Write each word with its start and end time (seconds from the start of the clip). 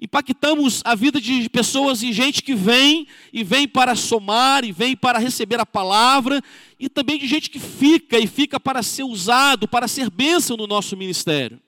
impactamos 0.00 0.80
a 0.84 0.94
vida 0.94 1.20
de 1.20 1.48
pessoas 1.48 2.02
e 2.02 2.12
gente 2.12 2.42
que 2.42 2.54
vem 2.54 3.08
e 3.32 3.42
vem 3.42 3.66
para 3.66 3.96
somar 3.96 4.64
e 4.64 4.70
vem 4.70 4.96
para 4.96 5.18
receber 5.18 5.58
a 5.58 5.66
palavra 5.66 6.40
e 6.78 6.88
também 6.88 7.18
de 7.18 7.26
gente 7.26 7.50
que 7.50 7.58
fica 7.58 8.16
e 8.18 8.26
fica 8.26 8.60
para 8.60 8.82
ser 8.82 9.02
usado, 9.02 9.66
para 9.66 9.88
ser 9.88 10.08
bênção 10.08 10.56
no 10.56 10.66
nosso 10.66 10.96
ministério. 10.96 11.60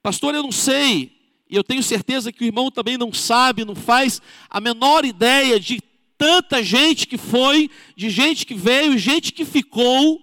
Pastor, 0.00 0.34
eu 0.34 0.42
não 0.42 0.52
sei, 0.52 1.12
e 1.50 1.56
eu 1.56 1.64
tenho 1.64 1.82
certeza 1.82 2.30
que 2.30 2.44
o 2.44 2.46
irmão 2.46 2.70
também 2.70 2.96
não 2.96 3.12
sabe, 3.12 3.64
não 3.64 3.74
faz 3.74 4.22
a 4.48 4.60
menor 4.60 5.04
ideia 5.04 5.58
de 5.58 5.80
tanta 6.16 6.62
gente 6.62 7.06
que 7.06 7.18
foi, 7.18 7.70
de 7.96 8.08
gente 8.08 8.46
que 8.46 8.54
veio, 8.54 8.96
gente 8.96 9.32
que 9.32 9.44
ficou 9.44 10.22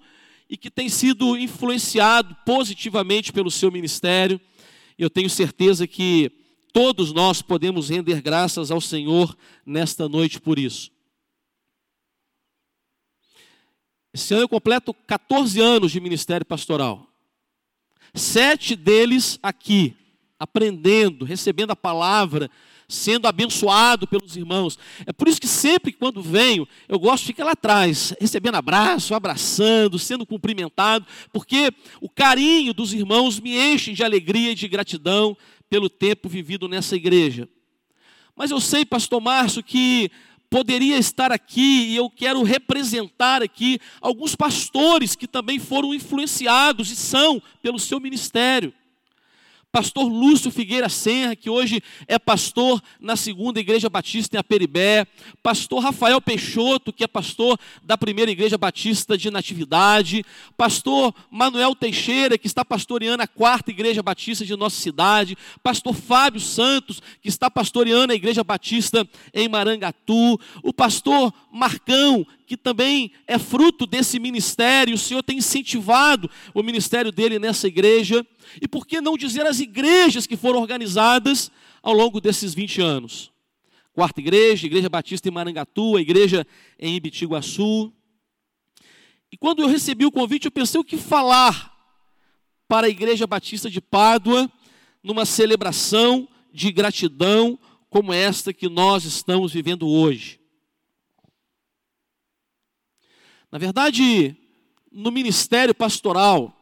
e 0.49 0.55
que 0.55 0.69
tem 0.69 0.87
sido 0.87 1.37
influenciado 1.37 2.35
positivamente 2.45 3.33
pelo 3.33 3.51
seu 3.51 3.71
ministério. 3.71 4.39
Eu 4.97 5.09
tenho 5.09 5.29
certeza 5.29 5.85
que 5.85 6.40
Todos 6.73 7.11
nós 7.11 7.41
podemos 7.41 7.89
render 7.89 8.21
graças 8.21 8.71
ao 8.71 8.79
Senhor 8.79 9.35
nesta 9.65 10.07
noite 10.07 10.39
por 10.39 10.57
isso. 10.57 10.91
Esse 14.13 14.33
ano 14.33 14.43
eu 14.43 14.49
completo 14.49 14.93
14 14.93 15.59
anos 15.59 15.91
de 15.91 15.99
ministério 15.99 16.45
pastoral. 16.45 17.07
Sete 18.13 18.75
deles 18.75 19.39
aqui, 19.41 19.95
aprendendo, 20.37 21.23
recebendo 21.23 21.71
a 21.71 21.75
palavra, 21.75 22.51
sendo 22.89 23.25
abençoado 23.25 24.05
pelos 24.05 24.35
irmãos. 24.35 24.77
É 25.05 25.13
por 25.13 25.27
isso 25.29 25.39
que 25.39 25.47
sempre 25.47 25.93
quando 25.93 26.21
venho, 26.21 26.67
eu 26.89 26.99
gosto 26.99 27.21
de 27.23 27.27
ficar 27.27 27.45
lá 27.45 27.51
atrás, 27.51 28.13
recebendo 28.19 28.55
abraço, 28.55 29.15
abraçando, 29.15 29.97
sendo 29.97 30.25
cumprimentado, 30.25 31.05
porque 31.31 31.71
o 32.01 32.09
carinho 32.09 32.73
dos 32.73 32.93
irmãos 32.93 33.39
me 33.39 33.57
enche 33.57 33.93
de 33.93 34.03
alegria 34.03 34.51
e 34.51 34.55
de 34.55 34.67
gratidão 34.67 35.37
pelo 35.71 35.89
tempo 35.89 36.27
vivido 36.27 36.67
nessa 36.67 36.97
igreja. 36.97 37.47
Mas 38.35 38.51
eu 38.51 38.59
sei, 38.59 38.83
pastor 38.83 39.21
Márcio, 39.21 39.63
que 39.63 40.11
poderia 40.49 40.97
estar 40.97 41.31
aqui 41.31 41.87
e 41.87 41.95
eu 41.95 42.09
quero 42.09 42.43
representar 42.43 43.41
aqui 43.41 43.79
alguns 44.01 44.35
pastores 44.35 45.15
que 45.15 45.25
também 45.25 45.59
foram 45.59 45.93
influenciados 45.93 46.91
e 46.91 46.95
são 46.97 47.41
pelo 47.61 47.79
seu 47.79 48.01
ministério 48.01 48.73
pastor 49.71 50.03
Lúcio 50.03 50.51
Figueira 50.51 50.89
Serra, 50.89 51.35
que 51.35 51.49
hoje 51.49 51.81
é 52.07 52.19
pastor 52.19 52.81
na 52.99 53.15
segunda 53.15 53.59
igreja 53.59 53.89
batista 53.89 54.35
em 54.35 54.39
Aperibé, 54.39 55.07
pastor 55.41 55.81
Rafael 55.81 56.19
Peixoto, 56.21 56.91
que 56.91 57.03
é 57.03 57.07
pastor 57.07 57.57
da 57.81 57.97
primeira 57.97 58.29
igreja 58.29 58.57
batista 58.57 59.17
de 59.17 59.31
Natividade, 59.31 60.25
pastor 60.57 61.15
Manuel 61.29 61.73
Teixeira, 61.73 62.37
que 62.37 62.47
está 62.47 62.65
pastoreando 62.65 63.23
a 63.23 63.27
quarta 63.27 63.71
igreja 63.71 64.03
batista 64.03 64.45
de 64.45 64.55
nossa 64.57 64.79
cidade, 64.79 65.37
pastor 65.63 65.93
Fábio 65.93 66.41
Santos, 66.41 67.01
que 67.21 67.29
está 67.29 67.49
pastoreando 67.49 68.11
a 68.11 68.15
igreja 68.15 68.43
batista 68.43 69.07
em 69.33 69.47
Marangatu, 69.47 70.39
o 70.61 70.73
pastor 70.73 71.33
Marcão, 71.51 72.25
que 72.51 72.57
também 72.57 73.13
é 73.25 73.39
fruto 73.39 73.87
desse 73.87 74.19
ministério, 74.19 74.95
o 74.95 74.97
Senhor 74.97 75.23
tem 75.23 75.37
incentivado 75.37 76.29
o 76.53 76.61
ministério 76.61 77.09
dele 77.09 77.39
nessa 77.39 77.65
igreja. 77.65 78.27
E 78.61 78.67
por 78.67 78.85
que 78.85 78.99
não 78.99 79.15
dizer 79.15 79.45
as 79.45 79.61
igrejas 79.61 80.27
que 80.27 80.35
foram 80.35 80.59
organizadas 80.59 81.49
ao 81.81 81.93
longo 81.93 82.19
desses 82.19 82.53
20 82.53 82.81
anos? 82.81 83.31
Quarta 83.93 84.19
igreja, 84.19 84.67
Igreja 84.67 84.89
Batista 84.89 85.29
em 85.29 85.31
Marangatu, 85.31 85.95
a 85.95 86.01
igreja 86.01 86.45
em 86.77 86.93
Ibitiguaçu. 86.93 87.93
E 89.31 89.37
quando 89.37 89.61
eu 89.61 89.69
recebi 89.69 90.05
o 90.05 90.11
convite, 90.11 90.43
eu 90.43 90.51
pensei 90.51 90.81
o 90.81 90.83
que 90.83 90.97
falar 90.97 91.73
para 92.67 92.87
a 92.87 92.89
Igreja 92.89 93.25
Batista 93.25 93.69
de 93.69 93.79
Pádua 93.79 94.51
numa 95.01 95.25
celebração 95.25 96.27
de 96.51 96.69
gratidão 96.69 97.57
como 97.89 98.11
esta 98.11 98.51
que 98.51 98.67
nós 98.67 99.05
estamos 99.05 99.53
vivendo 99.53 99.87
hoje. 99.87 100.40
Na 103.51 103.57
verdade, 103.57 104.35
no 104.91 105.11
ministério 105.11 105.75
pastoral, 105.75 106.57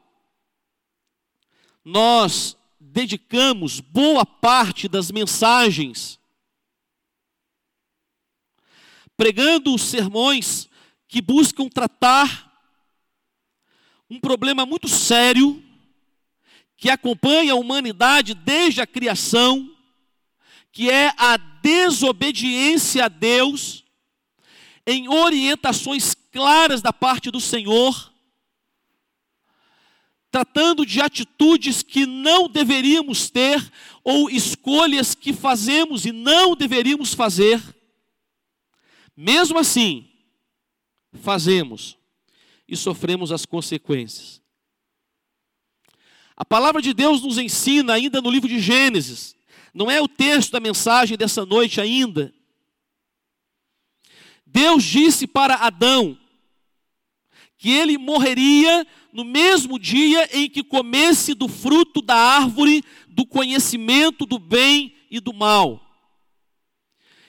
nós 1.86 2.58
dedicamos 2.80 3.80
boa 3.80 4.26
parte 4.26 4.88
das 4.88 5.12
mensagens 5.12 6.20
pregando 9.16 9.78
sermões 9.78 10.70
que 11.08 11.22
buscam 11.22 11.68
tratar 11.68 12.50
um 14.10 14.20
problema 14.20 14.66
muito 14.66 14.88
sério 14.88 15.62
que 16.78 16.90
acompanha 16.90 17.52
a 17.52 17.58
humanidade 17.58 18.34
desde 18.34 18.82
a 18.82 18.88
criação, 18.88 19.76
que 20.72 20.90
é 20.90 21.14
a 21.18 21.36
desobediência 21.36 23.06
a 23.06 23.08
Deus 23.10 23.84
em 24.88 25.10
orientações 25.10 26.16
claras 26.32 26.82
da 26.82 26.94
parte 26.94 27.32
do 27.32 27.40
Senhor, 27.40 28.14
tratando 30.32 30.86
de 30.86 31.02
atitudes 31.02 31.82
que 31.82 32.06
não 32.06 32.48
deveríamos 32.48 33.30
ter 33.30 33.72
ou 34.04 34.30
escolhas 34.30 35.16
que 35.16 35.34
fazemos 35.34 36.06
e 36.06 36.12
não 36.12 36.56
deveríamos 36.56 37.14
fazer. 37.14 37.62
Mesmo 39.16 39.58
assim, 39.58 40.08
fazemos 41.22 41.98
e 42.68 42.78
sofremos 42.78 43.32
as 43.32 43.46
consequências. 43.46 44.40
A 46.38 46.46
palavra 46.46 46.82
de 46.82 46.94
Deus 46.94 47.22
nos 47.22 47.38
ensina 47.38 47.94
ainda 47.94 48.22
no 48.22 48.30
livro 48.30 48.48
de 48.48 48.60
Gênesis, 48.60 49.36
não 49.74 49.92
é 49.92 50.02
o 50.02 50.08
texto 50.08 50.52
da 50.52 50.60
mensagem 50.60 51.18
dessa 51.18 51.46
noite 51.46 51.82
ainda, 51.82 52.34
Deus 54.52 54.84
disse 54.84 55.28
para 55.28 55.56
Adão 55.56 56.18
que 57.58 57.70
ele 57.72 57.98
morreria 57.98 58.88
no 59.12 59.24
mesmo 59.24 59.78
dia 59.78 60.30
em 60.32 60.50
que 60.50 60.64
comesse 60.64 61.34
do 61.34 61.48
fruto 61.48 62.02
da 62.02 62.16
árvore 62.16 62.84
do 63.08 63.26
conhecimento 63.26 64.26
do 64.26 64.40
bem 64.40 64.96
e 65.12 65.20
do 65.20 65.34
mal. 65.34 65.86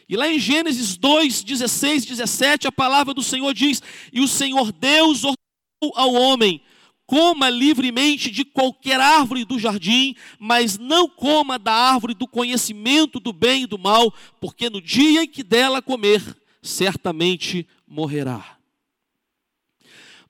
E 0.09 0.17
lá 0.17 0.29
em 0.29 0.39
Gênesis 0.39 0.97
2, 0.97 1.43
16, 1.43 2.05
17, 2.05 2.67
a 2.67 2.73
palavra 2.73 3.13
do 3.15 3.23
Senhor 3.23 3.53
diz: 3.55 3.83
E 4.13 4.21
o 4.21 4.29
Senhor 4.29 4.73
Deus 4.73 5.25
ordenou 5.25 5.95
ao 5.95 6.13
homem: 6.15 6.63
coma 7.07 7.51
livremente 7.51 8.31
de 8.31 8.45
qualquer 8.45 9.01
árvore 9.01 9.45
do 9.45 9.59
jardim, 9.59 10.15
mas 10.39 10.79
não 10.79 11.09
coma 11.09 11.59
da 11.59 11.73
árvore 11.73 12.15
do 12.15 12.27
conhecimento 12.27 13.19
do 13.19 13.33
bem 13.33 13.65
e 13.65 13.67
do 13.67 13.79
mal, 13.79 14.15
porque 14.41 14.71
no 14.71 14.81
dia 14.81 15.25
em 15.25 15.29
que 15.29 15.43
dela 15.43 15.83
comer, 15.83 16.23
certamente 16.63 17.67
morrerá. 17.87 18.59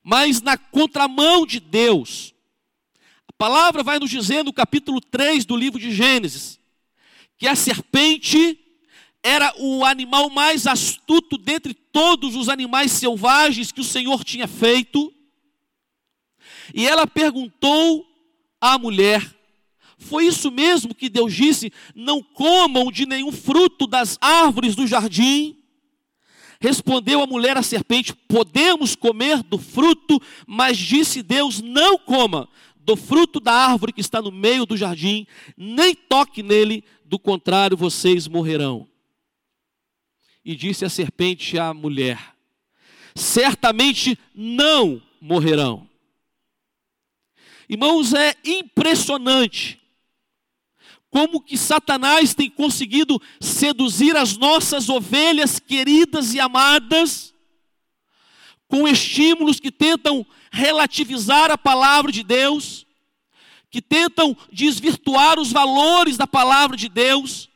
Mas 0.02 0.40
na 0.40 0.56
contramão 0.56 1.44
de 1.44 1.60
Deus, 1.60 2.34
a 3.28 3.32
palavra 3.32 3.82
vai 3.82 3.98
nos 3.98 4.10
dizer 4.10 4.44
no 4.44 4.52
capítulo 4.52 5.00
3 5.00 5.44
do 5.44 5.56
livro 5.56 5.78
de 5.78 5.92
Gênesis, 5.92 6.58
que 7.36 7.46
a 7.46 7.54
serpente 7.54 8.58
era 9.22 9.52
o 9.58 9.84
animal 9.84 10.30
mais 10.30 10.66
astuto 10.66 11.36
dentre 11.36 11.74
todos 11.74 12.34
os 12.34 12.48
animais 12.48 12.92
selvagens 12.92 13.70
que 13.70 13.80
o 13.80 13.84
Senhor 13.84 14.24
tinha 14.24 14.48
feito. 14.48 15.12
E 16.74 16.86
ela 16.86 17.06
perguntou 17.06 18.06
à 18.60 18.78
mulher: 18.78 19.22
Foi 19.98 20.26
isso 20.26 20.50
mesmo 20.50 20.94
que 20.94 21.10
Deus 21.10 21.34
disse? 21.34 21.72
Não 21.94 22.22
comam 22.22 22.90
de 22.90 23.04
nenhum 23.04 23.32
fruto 23.32 23.86
das 23.86 24.16
árvores 24.20 24.74
do 24.74 24.86
jardim? 24.86 25.59
Respondeu 26.60 27.22
a 27.22 27.26
mulher 27.26 27.56
à 27.56 27.62
serpente: 27.62 28.12
Podemos 28.12 28.94
comer 28.94 29.42
do 29.42 29.58
fruto, 29.58 30.20
mas 30.46 30.76
disse 30.76 31.22
Deus: 31.22 31.62
Não 31.62 31.98
coma 31.98 32.48
do 32.76 32.96
fruto 32.96 33.40
da 33.40 33.52
árvore 33.52 33.92
que 33.92 34.00
está 34.00 34.20
no 34.20 34.30
meio 34.30 34.66
do 34.66 34.76
jardim, 34.76 35.26
nem 35.56 35.94
toque 35.94 36.42
nele, 36.42 36.84
do 37.04 37.18
contrário 37.18 37.76
vocês 37.76 38.28
morrerão. 38.28 38.86
E 40.44 40.54
disse 40.54 40.84
a 40.84 40.90
serpente 40.90 41.58
à 41.58 41.72
mulher: 41.72 42.34
Certamente 43.14 44.18
não 44.34 45.00
morrerão. 45.18 45.88
Irmãos, 47.70 48.12
é 48.12 48.34
impressionante 48.44 49.79
como 51.10 51.40
que 51.40 51.58
Satanás 51.58 52.34
tem 52.34 52.48
conseguido 52.48 53.20
seduzir 53.40 54.16
as 54.16 54.36
nossas 54.36 54.88
ovelhas 54.88 55.58
queridas 55.58 56.32
e 56.34 56.40
amadas? 56.40 57.34
Com 58.68 58.86
estímulos 58.86 59.58
que 59.58 59.72
tentam 59.72 60.24
relativizar 60.52 61.50
a 61.50 61.58
palavra 61.58 62.12
de 62.12 62.22
Deus, 62.22 62.86
que 63.68 63.82
tentam 63.82 64.36
desvirtuar 64.52 65.40
os 65.40 65.50
valores 65.50 66.16
da 66.16 66.28
palavra 66.28 66.76
de 66.76 66.88
Deus, 66.88 67.50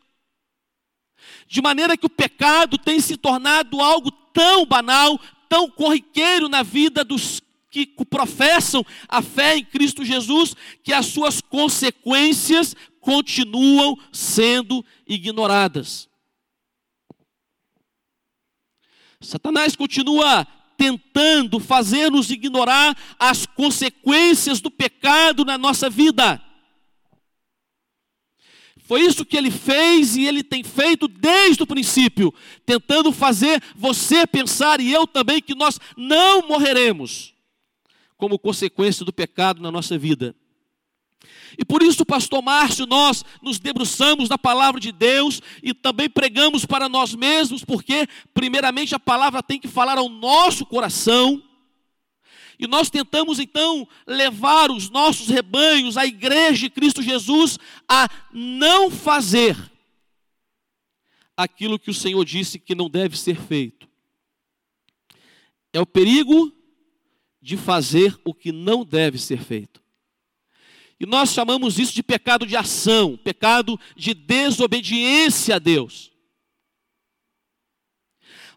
de 1.46 1.62
maneira 1.62 1.96
que 1.96 2.06
o 2.06 2.10
pecado 2.10 2.76
tem 2.76 2.98
se 2.98 3.16
tornado 3.16 3.80
algo 3.80 4.10
tão 4.10 4.66
banal, 4.66 5.20
tão 5.48 5.70
corriqueiro 5.70 6.48
na 6.48 6.64
vida 6.64 7.04
dos 7.04 7.40
que 7.70 7.86
professam 8.04 8.86
a 9.08 9.20
fé 9.20 9.56
em 9.56 9.64
Cristo 9.64 10.04
Jesus, 10.04 10.54
que 10.84 10.92
as 10.92 11.06
suas 11.06 11.40
consequências 11.40 12.76
continuam 13.04 13.98
sendo 14.10 14.82
ignoradas. 15.06 16.08
Satanás 19.20 19.76
continua 19.76 20.46
tentando 20.78 21.60
fazer-nos 21.60 22.30
ignorar 22.30 22.96
as 23.18 23.44
consequências 23.44 24.62
do 24.62 24.70
pecado 24.70 25.44
na 25.44 25.58
nossa 25.58 25.90
vida. 25.90 26.42
Foi 28.86 29.02
isso 29.02 29.24
que 29.24 29.36
ele 29.36 29.50
fez 29.50 30.16
e 30.16 30.24
ele 30.24 30.42
tem 30.42 30.64
feito 30.64 31.06
desde 31.06 31.62
o 31.62 31.66
princípio, 31.66 32.32
tentando 32.64 33.12
fazer 33.12 33.62
você 33.76 34.26
pensar 34.26 34.80
e 34.80 34.90
eu 34.90 35.06
também 35.06 35.42
que 35.42 35.54
nós 35.54 35.78
não 35.94 36.48
morreremos 36.48 37.34
como 38.16 38.38
consequência 38.38 39.04
do 39.04 39.12
pecado 39.12 39.60
na 39.60 39.70
nossa 39.70 39.98
vida. 39.98 40.34
E 41.58 41.64
por 41.64 41.82
isso, 41.82 42.04
pastor 42.04 42.42
Márcio, 42.42 42.86
nós 42.86 43.24
nos 43.42 43.58
debruçamos 43.58 44.28
na 44.28 44.38
palavra 44.38 44.80
de 44.80 44.92
Deus 44.92 45.40
e 45.62 45.72
também 45.72 46.08
pregamos 46.08 46.64
para 46.64 46.88
nós 46.88 47.14
mesmos, 47.14 47.64
porque, 47.64 48.06
primeiramente, 48.32 48.94
a 48.94 48.98
palavra 48.98 49.42
tem 49.42 49.60
que 49.60 49.68
falar 49.68 49.98
ao 49.98 50.08
nosso 50.08 50.66
coração. 50.66 51.42
E 52.58 52.66
nós 52.66 52.88
tentamos 52.88 53.38
então 53.38 53.86
levar 54.06 54.70
os 54.70 54.88
nossos 54.88 55.28
rebanhos, 55.28 55.96
a 55.96 56.06
igreja 56.06 56.62
de 56.62 56.70
Cristo 56.70 57.02
Jesus, 57.02 57.58
a 57.88 58.08
não 58.32 58.90
fazer 58.90 59.56
aquilo 61.36 61.78
que 61.78 61.90
o 61.90 61.94
Senhor 61.94 62.24
disse 62.24 62.58
que 62.58 62.74
não 62.74 62.88
deve 62.88 63.18
ser 63.18 63.40
feito. 63.40 63.88
É 65.72 65.80
o 65.80 65.86
perigo 65.86 66.52
de 67.42 67.56
fazer 67.56 68.18
o 68.24 68.32
que 68.32 68.52
não 68.52 68.84
deve 68.84 69.18
ser 69.18 69.42
feito. 69.42 69.83
E 70.98 71.06
nós 71.06 71.30
chamamos 71.30 71.78
isso 71.78 71.92
de 71.92 72.02
pecado 72.02 72.46
de 72.46 72.56
ação, 72.56 73.16
pecado 73.16 73.78
de 73.96 74.14
desobediência 74.14 75.56
a 75.56 75.58
Deus. 75.58 76.12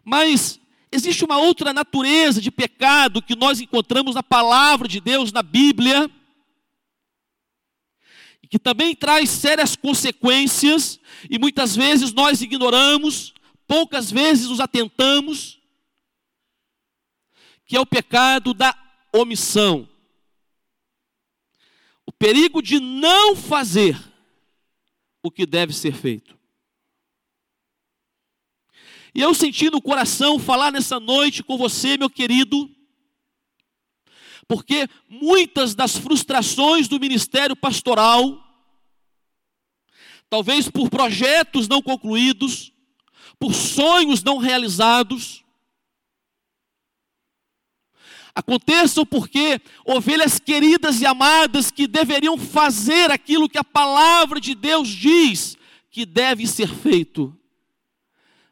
Mas 0.04 0.60
existe 0.90 1.24
uma 1.24 1.38
outra 1.38 1.72
natureza 1.72 2.40
de 2.40 2.50
pecado 2.50 3.20
que 3.20 3.34
nós 3.34 3.60
encontramos 3.60 4.14
na 4.14 4.22
palavra 4.22 4.86
de 4.86 5.00
Deus, 5.00 5.32
na 5.32 5.42
Bíblia, 5.42 6.10
e 8.42 8.46
que 8.46 8.58
também 8.58 8.94
traz 8.94 9.28
sérias 9.30 9.74
consequências, 9.74 11.00
e 11.28 11.38
muitas 11.38 11.74
vezes 11.74 12.12
nós 12.12 12.40
ignoramos, 12.40 13.34
poucas 13.66 14.10
vezes 14.10 14.48
nos 14.48 14.60
atentamos, 14.60 15.58
que 17.66 17.76
é 17.76 17.80
o 17.80 17.84
pecado 17.84 18.54
da 18.54 18.74
omissão 19.12 19.88
o 22.08 22.12
perigo 22.12 22.62
de 22.62 22.80
não 22.80 23.36
fazer 23.36 23.94
o 25.22 25.30
que 25.30 25.44
deve 25.44 25.74
ser 25.74 25.92
feito. 25.92 26.38
E 29.14 29.20
eu 29.20 29.34
senti 29.34 29.68
no 29.68 29.82
coração 29.82 30.38
falar 30.38 30.72
nessa 30.72 30.98
noite 30.98 31.42
com 31.42 31.58
você, 31.58 31.98
meu 31.98 32.08
querido, 32.08 32.74
porque 34.46 34.88
muitas 35.06 35.74
das 35.74 35.98
frustrações 35.98 36.88
do 36.88 36.98
ministério 36.98 37.54
pastoral, 37.54 38.42
talvez 40.30 40.66
por 40.66 40.88
projetos 40.88 41.68
não 41.68 41.82
concluídos, 41.82 42.72
por 43.38 43.52
sonhos 43.52 44.22
não 44.22 44.38
realizados, 44.38 45.44
aconteçam 48.38 49.04
porque 49.04 49.60
ovelhas 49.84 50.38
queridas 50.38 51.00
e 51.00 51.06
amadas 51.06 51.72
que 51.72 51.88
deveriam 51.88 52.38
fazer 52.38 53.10
aquilo 53.10 53.48
que 53.48 53.58
a 53.58 53.64
palavra 53.64 54.40
de 54.40 54.54
Deus 54.54 54.88
diz 54.88 55.56
que 55.90 56.06
deve 56.06 56.46
ser 56.46 56.68
feito, 56.68 57.36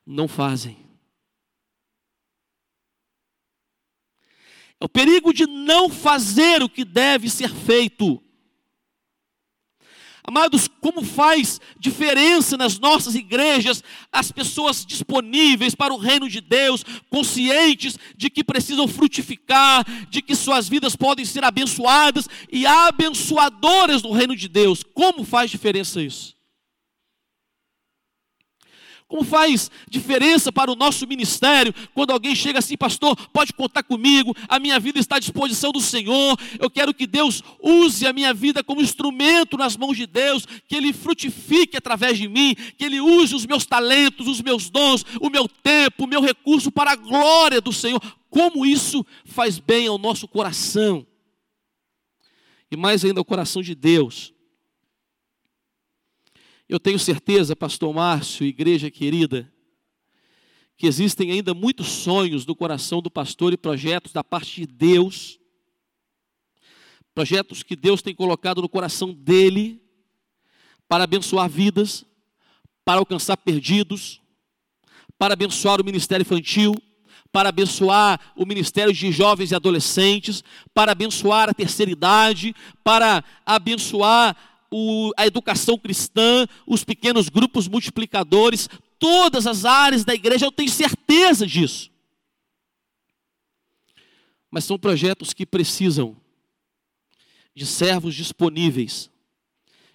não 0.05 0.27
fazem. 0.27 0.77
É 4.81 4.85
o 4.85 4.89
perigo 4.89 5.33
de 5.33 5.47
não 5.47 5.89
fazer 5.89 6.65
o 6.65 6.69
que 6.69 6.85
deve 6.85 7.31
ser 7.31 7.55
feito. 7.55 8.21
Amados, 10.27 10.69
como 10.81 11.05
faz 11.05 11.61
diferença 11.79 12.57
nas 12.57 12.79
nossas 12.79 13.15
igrejas 13.15 13.83
as 14.11 14.33
pessoas 14.33 14.85
disponíveis 14.85 15.75
para 15.75 15.95
o 15.95 15.97
reino 15.97 16.29
de 16.29 16.41
Deus, 16.41 16.85
conscientes 17.09 17.97
de 18.17 18.29
que 18.29 18.43
precisam 18.43 18.89
frutificar, 18.89 19.87
de 20.11 20.21
que 20.21 20.35
suas 20.35 20.69
vidas 20.69 20.97
podem 20.97 21.25
ser 21.25 21.45
abençoadas 21.45 22.29
e 22.51 22.67
abençoadoras 22.67 24.03
no 24.03 24.11
reino 24.11 24.35
de 24.35 24.49
Deus. 24.49 24.83
Como 24.83 25.25
faz 25.25 25.51
diferença 25.51 26.03
isso? 26.03 26.36
Como 29.09 29.23
faz 29.23 29.71
diferença 29.89 30.51
para 30.51 30.71
o 30.71 30.75
nosso 30.75 31.07
ministério 31.07 31.73
quando 31.95 32.11
alguém 32.11 32.35
chega 32.35 32.59
assim, 32.59 32.77
pastor, 32.77 33.15
pode 33.29 33.53
contar 33.53 33.85
comigo, 33.85 34.35
a 34.49 34.59
minha 34.59 34.81
vida 34.81 34.99
está 34.99 35.17
à 35.17 35.19
disposição 35.21 35.71
do 35.71 35.81
Senhor, 35.81 36.37
eu 36.59 36.69
quero 36.69 36.93
que 36.93 37.07
Deus 37.07 37.41
use 37.63 38.05
a 38.05 38.13
minha 38.13 38.35
vida 38.35 38.65
como 38.65 38.83
instrumento 38.83 39.57
nas 39.57 39.77
mãos 39.77 39.97
de 39.97 40.07
Deus, 40.07 40.45
que 40.67 40.75
Ele 40.75 40.93
frutifique 40.93 41.77
através 41.77 42.19
de 42.19 42.27
mim, 42.27 42.57
que 42.77 42.85
Ele 42.85 43.01
use 43.01 43.33
os 43.33 43.47
meus 43.47 43.65
talentos, 43.65 44.27
os 44.27 44.43
meus 44.43 44.69
dons, 44.69 45.05
o 45.21 45.31
meu 45.31 45.49
tempo, 45.49 46.05
o 46.05 46.09
meu 46.09 46.21
recurso 46.21 46.73
para 46.73 46.91
a 46.91 46.97
glória 46.97 47.61
do 47.61 47.73
Senhor. 47.73 48.01
Como 48.29 48.67
isso 48.67 49.07
faz 49.25 49.61
bem 49.61 49.87
ao 49.87 49.99
nosso 49.99 50.27
coração, 50.27 51.07
e 52.69 52.77
mais 52.77 53.05
ainda 53.05 53.21
ao 53.21 53.25
coração 53.25 53.63
de 53.63 53.75
Deus. 53.75 54.36
Eu 56.69 56.81
tenho 56.81 56.99
certeza, 56.99 57.55
pastor 57.55 57.95
Márcio, 57.95 58.45
igreja 58.45 58.91
querida, 58.91 59.53
que 60.77 60.87
existem 60.87 61.31
ainda 61.31 61.55
muitos 61.55 61.87
sonhos 61.87 62.45
no 62.45 62.57
coração 62.57 63.01
do 63.01 63.09
pastor 63.09 63.53
e 63.53 63.57
projetos 63.57 64.13
da 64.13 64.25
parte 64.25 64.63
de 64.63 64.67
Deus, 64.67 65.39
projetos 67.15 67.63
que 67.63 67.77
Deus 67.77 68.03
tem 68.03 68.13
colocado 68.13 68.61
no 68.61 68.69
coração 68.69 69.15
dele 69.15 69.81
para 70.89 71.05
abençoar 71.05 71.49
vidas, 71.49 72.05
para 72.85 72.99
alcançar 72.99 73.37
perdidos, 73.37 74.21
para 75.17 75.35
abençoar 75.35 75.81
o 75.81 75.85
ministério 75.85 76.23
infantil, 76.23 76.75
para 77.31 77.49
abençoar 77.49 78.33
o 78.35 78.45
ministério 78.45 78.93
de 78.93 79.13
jovens 79.13 79.53
e 79.53 79.55
adolescentes, 79.55 80.43
para 80.75 80.93
abençoar 80.93 81.49
a 81.49 81.55
terceira 81.55 81.93
idade, 81.93 82.55
para 82.83 83.23
abençoar 83.45 84.56
o, 84.71 85.13
a 85.17 85.27
educação 85.27 85.79
cristã, 85.79 86.47
os 86.67 86.85
pequenos 86.85 87.29
grupos 87.29 87.69
multiplicadores, 87.69 88.69
todas 88.99 89.47
as 89.47 89.65
áreas 89.65 90.05
da 90.05 90.15
igreja, 90.15 90.47
eu 90.47 90.53
tenho 90.53 90.71
certeza 90.71 91.47
disso. 91.47 91.91
Mas 94.51 94.65
são 94.65 94.79
projetos 94.79 95.33
que 95.33 95.45
precisam 95.45 96.17
de 97.55 97.67
servos 97.67 98.15
disponíveis 98.15 99.11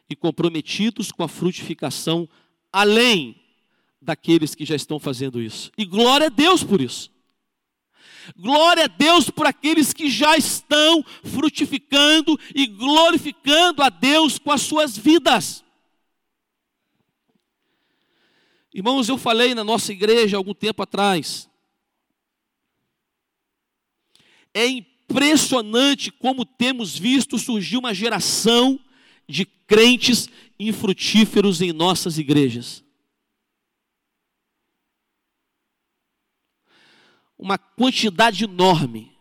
e 0.10 0.16
comprometidos 0.16 1.12
com 1.12 1.24
a 1.24 1.28
frutificação, 1.28 2.28
além 2.72 3.36
daqueles 4.02 4.56
que 4.56 4.66
já 4.66 4.76
estão 4.76 5.00
fazendo 5.00 5.42
isso. 5.42 5.72
E 5.78 5.86
glória 5.86 6.28
a 6.28 6.30
Deus 6.30 6.64
por 6.64 6.82
isso. 6.82 7.12
Glória 8.38 8.86
a 8.86 8.88
Deus 8.88 9.30
por 9.30 9.46
aqueles 9.46 9.94
que 9.94 10.10
já 10.10 10.38
estão 10.38 11.04
frutificando 11.24 12.40
e 12.56 12.66
glorificando 12.66 13.82
a 13.82 13.90
Deus 13.90 14.38
com 14.38 14.52
as 14.52 14.62
suas 14.62 14.98
vidas. 14.98 15.64
Irmãos, 18.74 19.10
eu 19.10 19.18
falei 19.18 19.54
na 19.54 19.64
nossa 19.64 19.92
igreja 19.92 20.38
algum 20.38 20.54
tempo 20.54 20.82
atrás. 20.82 21.50
É 24.54 24.66
impressionante 24.66 26.12
como 26.12 26.46
temos 26.46 26.98
visto 26.98 27.38
surgir 27.38 27.78
uma 27.78 27.94
geração 27.94 28.80
de 29.28 29.46
crentes 29.46 30.30
infrutíferos 30.60 31.62
em 31.62 31.74
nossas 31.74 32.18
igrejas. 32.18 32.84
Uma 37.42 37.58
quantidade 37.58 38.44
enorme 38.44 39.12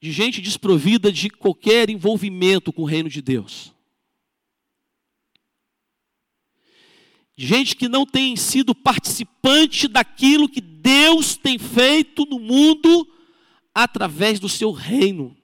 de 0.00 0.12
gente 0.12 0.40
desprovida 0.40 1.10
de 1.10 1.28
qualquer 1.28 1.90
envolvimento 1.90 2.72
com 2.72 2.82
o 2.82 2.86
reino 2.86 3.10
de 3.10 3.20
Deus. 3.20 3.74
Gente 7.36 7.74
que 7.74 7.88
não 7.88 8.06
tem 8.06 8.36
sido 8.36 8.76
participante 8.76 9.88
daquilo 9.88 10.48
que 10.48 10.60
Deus 10.60 11.36
tem 11.36 11.58
feito 11.58 12.24
no 12.24 12.38
mundo 12.38 13.06
através 13.74 14.38
do 14.38 14.48
seu 14.48 14.70
reino. 14.70 15.36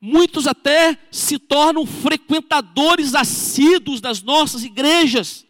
Muitos 0.00 0.48
até 0.48 0.98
se 1.12 1.38
tornam 1.38 1.86
frequentadores 1.86 3.14
assíduos 3.14 4.00
das 4.00 4.20
nossas 4.20 4.64
igrejas 4.64 5.45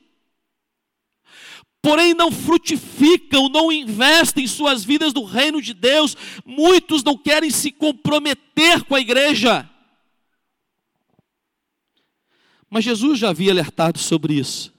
porém 1.87 2.15
não 2.15 2.33
frutificam, 2.33 3.49
não 3.49 3.71
investem 3.71 4.43
em 4.43 4.49
suas 4.49 4.83
vidas 4.83 5.15
no 5.15 5.23
reino 5.23 5.63
de 5.63 5.73
Deus. 5.73 6.17
Muitos 6.45 7.05
não 7.05 7.17
querem 7.17 7.49
se 7.49 7.71
comprometer 7.71 8.83
com 8.83 8.97
a 8.97 9.01
igreja. 9.01 9.71
Mas 12.69 12.83
Jesus 12.83 13.21
já 13.21 13.31
havia 13.31 13.53
alertado 13.53 14.01
sobre 14.01 14.35
isso. 14.35 14.75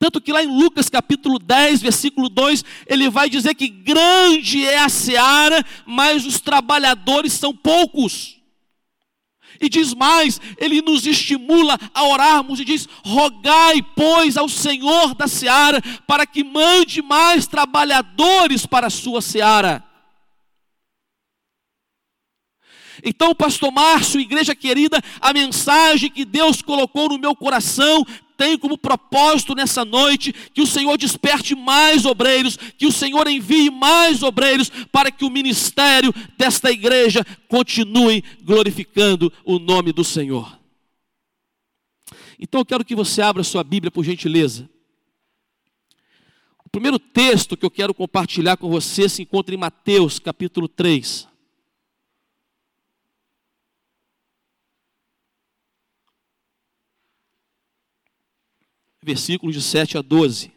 Tanto 0.00 0.20
que 0.20 0.32
lá 0.32 0.42
em 0.42 0.48
Lucas 0.48 0.90
capítulo 0.90 1.38
10, 1.38 1.80
versículo 1.80 2.28
2, 2.28 2.64
ele 2.88 3.08
vai 3.08 3.30
dizer 3.30 3.54
que 3.54 3.68
grande 3.68 4.66
é 4.66 4.78
a 4.78 4.88
seara, 4.88 5.64
mas 5.86 6.26
os 6.26 6.40
trabalhadores 6.40 7.34
são 7.34 7.54
poucos. 7.54 8.35
E 9.60 9.68
diz 9.68 9.94
mais, 9.94 10.40
ele 10.58 10.82
nos 10.82 11.06
estimula 11.06 11.78
a 11.94 12.04
orarmos 12.04 12.60
e 12.60 12.64
diz: 12.64 12.88
rogai, 13.04 13.82
pois, 13.94 14.36
ao 14.36 14.48
Senhor 14.48 15.14
da 15.14 15.28
seara, 15.28 15.82
para 16.06 16.26
que 16.26 16.44
mande 16.44 17.02
mais 17.02 17.46
trabalhadores 17.46 18.66
para 18.66 18.88
a 18.88 18.90
sua 18.90 19.20
seara. 19.20 19.84
Então, 23.04 23.34
pastor 23.34 23.70
Márcio, 23.70 24.20
igreja 24.20 24.54
querida, 24.54 25.02
a 25.20 25.32
mensagem 25.32 26.10
que 26.10 26.24
Deus 26.24 26.62
colocou 26.62 27.08
no 27.08 27.18
meu 27.18 27.36
coração 27.36 28.04
tem 28.36 28.58
como 28.58 28.76
propósito 28.76 29.54
nessa 29.54 29.84
noite 29.84 30.32
que 30.52 30.60
o 30.60 30.66
Senhor 30.66 30.96
desperte 30.96 31.54
mais 31.54 32.04
obreiros, 32.04 32.56
que 32.56 32.86
o 32.86 32.92
Senhor 32.92 33.26
envie 33.26 33.70
mais 33.70 34.22
obreiros 34.22 34.70
para 34.92 35.10
que 35.10 35.24
o 35.24 35.30
ministério 35.30 36.12
desta 36.36 36.70
igreja 36.70 37.24
continue 37.48 38.22
glorificando 38.42 39.32
o 39.44 39.58
nome 39.58 39.92
do 39.92 40.04
Senhor. 40.04 40.58
Então 42.38 42.60
eu 42.60 42.66
quero 42.66 42.84
que 42.84 42.94
você 42.94 43.22
abra 43.22 43.42
sua 43.42 43.64
Bíblia 43.64 43.90
por 43.90 44.04
gentileza. 44.04 44.68
O 46.64 46.68
primeiro 46.68 46.98
texto 46.98 47.56
que 47.56 47.64
eu 47.64 47.70
quero 47.70 47.94
compartilhar 47.94 48.56
com 48.56 48.68
você 48.68 49.08
se 49.08 49.22
encontra 49.22 49.54
em 49.54 49.58
Mateus 49.58 50.18
capítulo 50.18 50.68
3. 50.68 51.26
Versículos 59.06 59.54
de 59.54 59.62
7 59.62 59.96
a 59.96 60.02
12. 60.02 60.52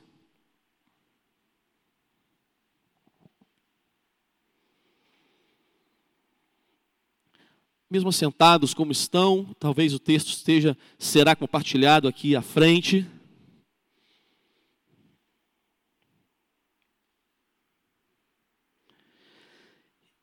Mesmo 7.88 8.12
sentados 8.12 8.74
como 8.74 8.92
estão, 8.92 9.56
talvez 9.60 9.94
o 9.94 10.00
texto 10.00 10.30
esteja 10.30 10.76
será 10.98 11.36
compartilhado 11.36 12.08
aqui 12.08 12.36
à 12.36 12.42
frente. 12.42 13.06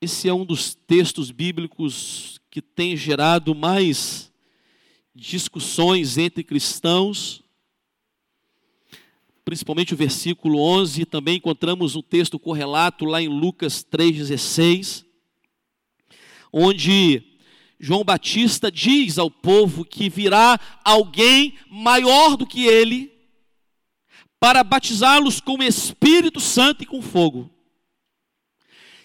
Esse 0.01 0.27
é 0.27 0.33
um 0.33 0.43
dos 0.45 0.75
textos 0.75 1.31
bíblicos 1.31 2.41
que 2.51 2.61
tem 2.61 2.97
gerado 2.97 3.55
mais 3.55 4.29
discussões 5.15 6.17
entre 6.17 6.43
cristãos 6.43 7.46
principalmente 9.47 9.93
o 9.93 9.97
versículo 9.97 10.59
11, 10.59 11.03
e 11.03 11.05
também 11.05 11.37
encontramos 11.37 11.95
um 11.95 12.01
texto 12.01 12.37
correlato 12.37 13.05
lá 13.05 13.21
em 13.21 13.29
Lucas 13.29 13.81
3,16, 13.81 15.05
onde 16.51 17.23
João 17.79 18.03
Batista 18.03 18.69
diz 18.69 19.17
ao 19.17 19.31
povo 19.31 19.85
que 19.85 20.09
virá 20.09 20.59
alguém 20.83 21.53
maior 21.71 22.35
do 22.35 22.45
que 22.45 22.65
ele, 22.65 23.09
para 24.37 24.65
batizá-los 24.65 25.39
com 25.39 25.57
o 25.57 25.63
Espírito 25.63 26.41
Santo 26.41 26.83
e 26.83 26.85
com 26.85 27.01
fogo. 27.01 27.49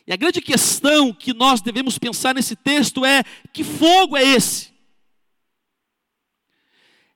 E 0.04 0.12
a 0.12 0.16
grande 0.16 0.40
questão 0.40 1.12
que 1.12 1.32
nós 1.32 1.60
devemos 1.60 1.98
pensar 1.98 2.34
nesse 2.34 2.56
texto 2.56 3.04
é: 3.04 3.22
que 3.52 3.62
fogo 3.62 4.16
é 4.16 4.24
esse? 4.24 4.71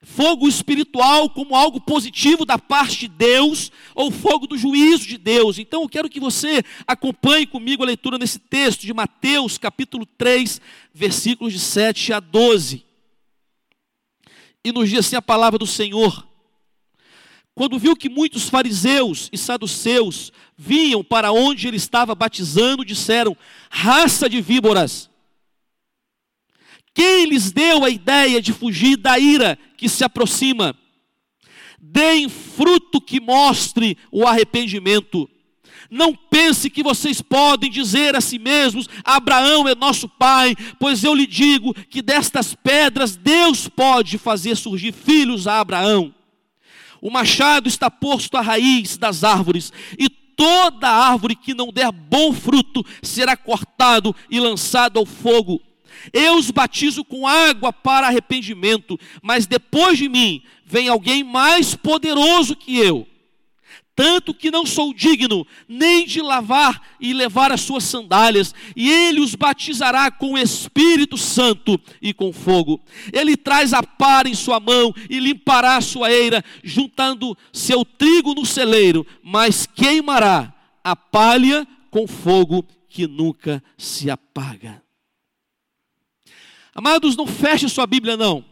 Fogo 0.06 0.46
espiritual 0.46 1.28
como 1.28 1.56
algo 1.56 1.80
positivo 1.80 2.44
da 2.44 2.56
parte 2.56 3.00
de 3.00 3.08
Deus, 3.08 3.72
ou 3.92 4.12
fogo 4.12 4.46
do 4.46 4.56
juízo 4.56 5.04
de 5.04 5.18
Deus. 5.18 5.58
Então 5.58 5.82
eu 5.82 5.88
quero 5.88 6.08
que 6.08 6.20
você 6.20 6.62
acompanhe 6.86 7.44
comigo 7.44 7.82
a 7.82 7.86
leitura 7.86 8.16
nesse 8.16 8.38
texto 8.38 8.82
de 8.82 8.94
Mateus, 8.94 9.58
capítulo 9.58 10.06
3, 10.06 10.60
versículos 10.94 11.52
de 11.52 11.58
7 11.58 12.12
a 12.12 12.20
12. 12.20 12.84
E 14.64 14.70
nos 14.70 14.88
diz 14.88 15.00
assim 15.00 15.16
a 15.16 15.22
palavra 15.22 15.58
do 15.58 15.66
Senhor. 15.66 16.24
Quando 17.52 17.78
viu 17.78 17.96
que 17.96 18.08
muitos 18.08 18.48
fariseus 18.48 19.28
e 19.32 19.36
saduceus 19.36 20.30
vinham 20.56 21.02
para 21.02 21.32
onde 21.32 21.66
ele 21.66 21.78
estava 21.78 22.14
batizando, 22.14 22.84
disseram: 22.84 23.36
raça 23.68 24.30
de 24.30 24.40
víboras 24.40 25.10
quem 26.96 27.26
lhes 27.26 27.52
deu 27.52 27.84
a 27.84 27.90
ideia 27.90 28.40
de 28.40 28.54
fugir 28.54 28.96
da 28.96 29.18
ira 29.18 29.58
que 29.76 29.86
se 29.86 30.02
aproxima? 30.02 30.74
Deem 31.78 32.26
fruto 32.26 33.02
que 33.02 33.20
mostre 33.20 33.98
o 34.10 34.26
arrependimento. 34.26 35.28
Não 35.90 36.14
pense 36.14 36.70
que 36.70 36.82
vocês 36.82 37.20
podem 37.20 37.70
dizer 37.70 38.16
a 38.16 38.22
si 38.22 38.38
mesmos: 38.38 38.88
Abraão 39.04 39.68
é 39.68 39.74
nosso 39.74 40.08
pai, 40.08 40.56
pois 40.80 41.04
eu 41.04 41.14
lhe 41.14 41.26
digo 41.26 41.74
que 41.74 42.00
destas 42.00 42.54
pedras 42.54 43.14
Deus 43.14 43.68
pode 43.68 44.16
fazer 44.16 44.56
surgir 44.56 44.92
filhos 44.92 45.46
a 45.46 45.60
Abraão. 45.60 46.14
O 47.02 47.10
machado 47.10 47.68
está 47.68 47.90
posto 47.90 48.38
à 48.38 48.40
raiz 48.40 48.96
das 48.96 49.22
árvores, 49.22 49.70
e 49.98 50.08
toda 50.08 50.88
árvore 50.88 51.36
que 51.36 51.52
não 51.52 51.70
der 51.70 51.92
bom 51.92 52.32
fruto 52.32 52.82
será 53.02 53.36
cortado 53.36 54.16
e 54.30 54.40
lançado 54.40 54.98
ao 54.98 55.04
fogo. 55.04 55.60
Eu 56.12 56.36
os 56.36 56.50
batizo 56.50 57.04
com 57.04 57.26
água 57.26 57.72
para 57.72 58.06
arrependimento, 58.06 58.98
mas 59.22 59.46
depois 59.46 59.98
de 59.98 60.08
mim 60.08 60.42
vem 60.64 60.88
alguém 60.88 61.22
mais 61.22 61.74
poderoso 61.74 62.56
que 62.56 62.76
eu, 62.76 63.06
tanto 63.96 64.34
que 64.34 64.50
não 64.50 64.66
sou 64.66 64.92
digno 64.92 65.46
nem 65.66 66.04
de 66.04 66.20
lavar 66.20 66.82
e 67.00 67.14
levar 67.14 67.50
as 67.50 67.62
suas 67.62 67.82
sandálias, 67.84 68.54
e 68.76 68.90
ele 68.90 69.20
os 69.20 69.34
batizará 69.34 70.10
com 70.10 70.34
o 70.34 70.38
Espírito 70.38 71.16
Santo 71.16 71.80
e 72.02 72.12
com 72.12 72.30
fogo. 72.30 72.78
Ele 73.10 73.36
traz 73.38 73.72
a 73.72 73.82
para 73.82 74.28
em 74.28 74.34
sua 74.34 74.60
mão 74.60 74.94
e 75.08 75.18
limpará 75.18 75.76
a 75.76 75.80
sua 75.80 76.12
eira, 76.12 76.44
juntando 76.62 77.36
seu 77.50 77.86
trigo 77.86 78.34
no 78.34 78.44
celeiro, 78.44 79.06
mas 79.22 79.66
queimará 79.66 80.52
a 80.84 80.94
palha 80.94 81.66
com 81.90 82.06
fogo 82.06 82.62
que 82.90 83.06
nunca 83.06 83.62
se 83.78 84.10
apaga. 84.10 84.85
Amados, 86.76 87.16
não 87.16 87.26
feche 87.26 87.70
sua 87.70 87.86
Bíblia, 87.86 88.18
não. 88.18 88.44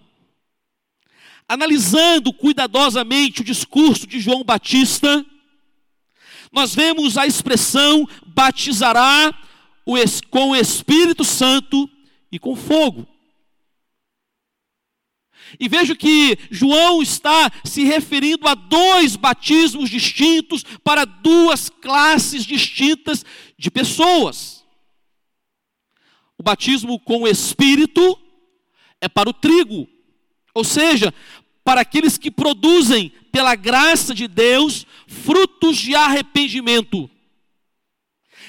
Analisando 1.47 2.33
cuidadosamente 2.33 3.43
o 3.43 3.45
discurso 3.45 4.07
de 4.07 4.19
João 4.19 4.43
Batista, 4.43 5.23
nós 6.51 6.75
vemos 6.75 7.19
a 7.19 7.27
expressão 7.27 8.09
batizará 8.27 9.31
com 10.31 10.53
o 10.53 10.57
Espírito 10.57 11.23
Santo 11.23 11.87
e 12.33 12.39
com 12.39 12.57
fogo. 12.57 13.07
E 15.61 15.69
vejo 15.69 15.95
que 15.95 16.39
João 16.51 17.03
está 17.03 17.53
se 17.63 17.85
referindo 17.85 18.49
a 18.49 18.55
dois 18.55 19.17
batismos 19.17 19.91
distintos 19.91 20.65
para 20.83 21.05
duas 21.05 21.69
classes 21.69 22.47
distintas 22.47 23.23
de 23.59 23.71
pessoas. 23.71 24.64
O 26.39 26.43
batismo 26.43 26.99
com 27.01 27.23
o 27.23 27.29
Espírito 27.29 28.19
é 29.01 29.09
para 29.09 29.29
o 29.29 29.33
trigo, 29.33 29.89
ou 30.55 30.65
seja, 30.65 31.13
para 31.63 31.81
aqueles 31.81 32.19
que 32.19 32.31
produzem, 32.31 33.13
pela 33.33 33.55
graça 33.55 34.15
de 34.15 34.29
Deus, 34.29 34.87
frutos 35.07 35.77
de 35.79 35.95
arrependimento. 35.95 37.11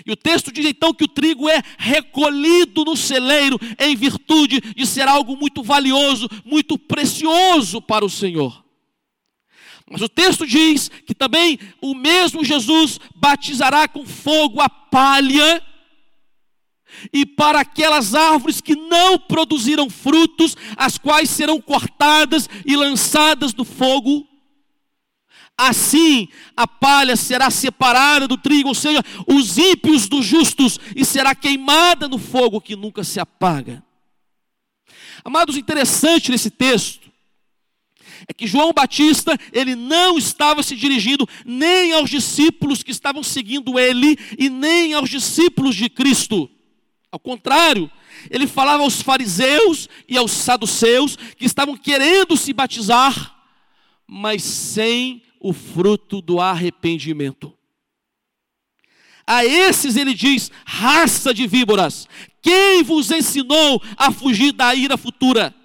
E 0.06 0.12
o 0.12 0.16
texto 0.16 0.52
diz 0.52 0.66
então 0.66 0.94
que 0.94 1.06
o 1.06 1.08
trigo 1.08 1.48
é 1.48 1.62
recolhido 1.78 2.84
no 2.84 2.98
celeiro 2.98 3.60
em 3.80 3.96
virtude 3.96 4.60
de 4.60 4.86
ser 4.86 5.08
algo 5.08 5.38
muito 5.38 5.64
valioso, 5.64 6.28
muito 6.44 6.78
precioso 6.78 7.82
para 7.82 8.04
o 8.04 8.10
Senhor. 8.10 8.64
Mas 9.90 10.02
o 10.02 10.10
texto 10.10 10.46
diz 10.46 10.90
que 10.90 11.14
também 11.14 11.60
o 11.82 11.94
mesmo 11.94 12.44
Jesus 12.44 13.00
batizará 13.16 13.88
com 13.88 14.06
fogo 14.06 14.60
a 14.60 14.68
palha 14.68 15.64
e 17.12 17.26
para 17.26 17.60
aquelas 17.60 18.14
árvores 18.14 18.62
que 18.62 18.76
não 18.76 19.18
produziram 19.18 19.90
frutos, 19.90 20.56
as 20.76 20.98
quais 20.98 21.30
serão 21.30 21.62
cortadas 21.62 22.50
e 22.66 22.76
lançadas 22.76 23.54
no 23.54 23.64
fogo. 23.64 24.28
Assim 25.58 26.28
a 26.56 26.68
palha 26.68 27.16
será 27.16 27.50
separada 27.50 28.28
do 28.28 28.38
trigo, 28.38 28.70
ou 28.70 28.76
seja, 28.76 29.02
os 29.26 29.58
ímpios 29.58 30.08
dos 30.08 30.26
justos, 30.26 30.80
e 30.96 31.06
será 31.06 31.34
queimada 31.34 32.08
no 32.08 32.18
fogo 32.18 32.60
que 32.60 32.76
nunca 32.76 33.04
se 33.04 33.20
apaga. 33.20 33.84
Amados, 35.24 35.58
interessante 35.58 36.30
nesse 36.30 36.52
texto 36.52 37.06
é 38.28 38.34
que 38.34 38.48
João 38.48 38.74
Batista, 38.74 39.38
ele 39.52 39.76
não 39.76 40.18
estava 40.18 40.64
se 40.64 40.76
dirigindo 40.76 41.28
nem 41.46 41.92
aos 41.94 42.10
discípulos 42.10 42.82
que 42.82 42.92
estavam 42.92 43.22
seguindo 43.22 43.78
ele 43.78 44.18
e 44.38 44.50
nem 44.50 44.94
aos 44.94 45.10
discípulos 45.10 45.76
de 45.76 45.90
Cristo 45.90 46.50
Ao 47.16 47.20
contrário, 47.20 47.90
ele 48.30 48.46
falava 48.46 48.84
aos 48.84 49.02
fariseus 49.02 49.88
e 50.06 50.18
aos 50.18 50.32
saduceus 50.32 51.16
que 51.16 51.46
estavam 51.46 51.78
querendo 51.78 52.36
se 52.36 52.52
batizar, 52.52 53.34
mas 54.06 54.44
sem 54.44 55.24
o 55.40 55.54
fruto 55.54 56.22
do 56.22 56.42
arrependimento. 56.42 57.58
A 59.26 59.46
esses 59.46 59.96
ele 59.96 60.14
diz: 60.14 60.52
raça 60.66 61.34
de 61.34 61.48
víboras, 61.48 62.06
quem 62.42 62.84
vos 62.84 63.10
ensinou 63.10 63.82
a 63.96 64.12
fugir 64.12 64.52
da 64.52 64.76
ira 64.76 64.98
futura? 64.98 65.56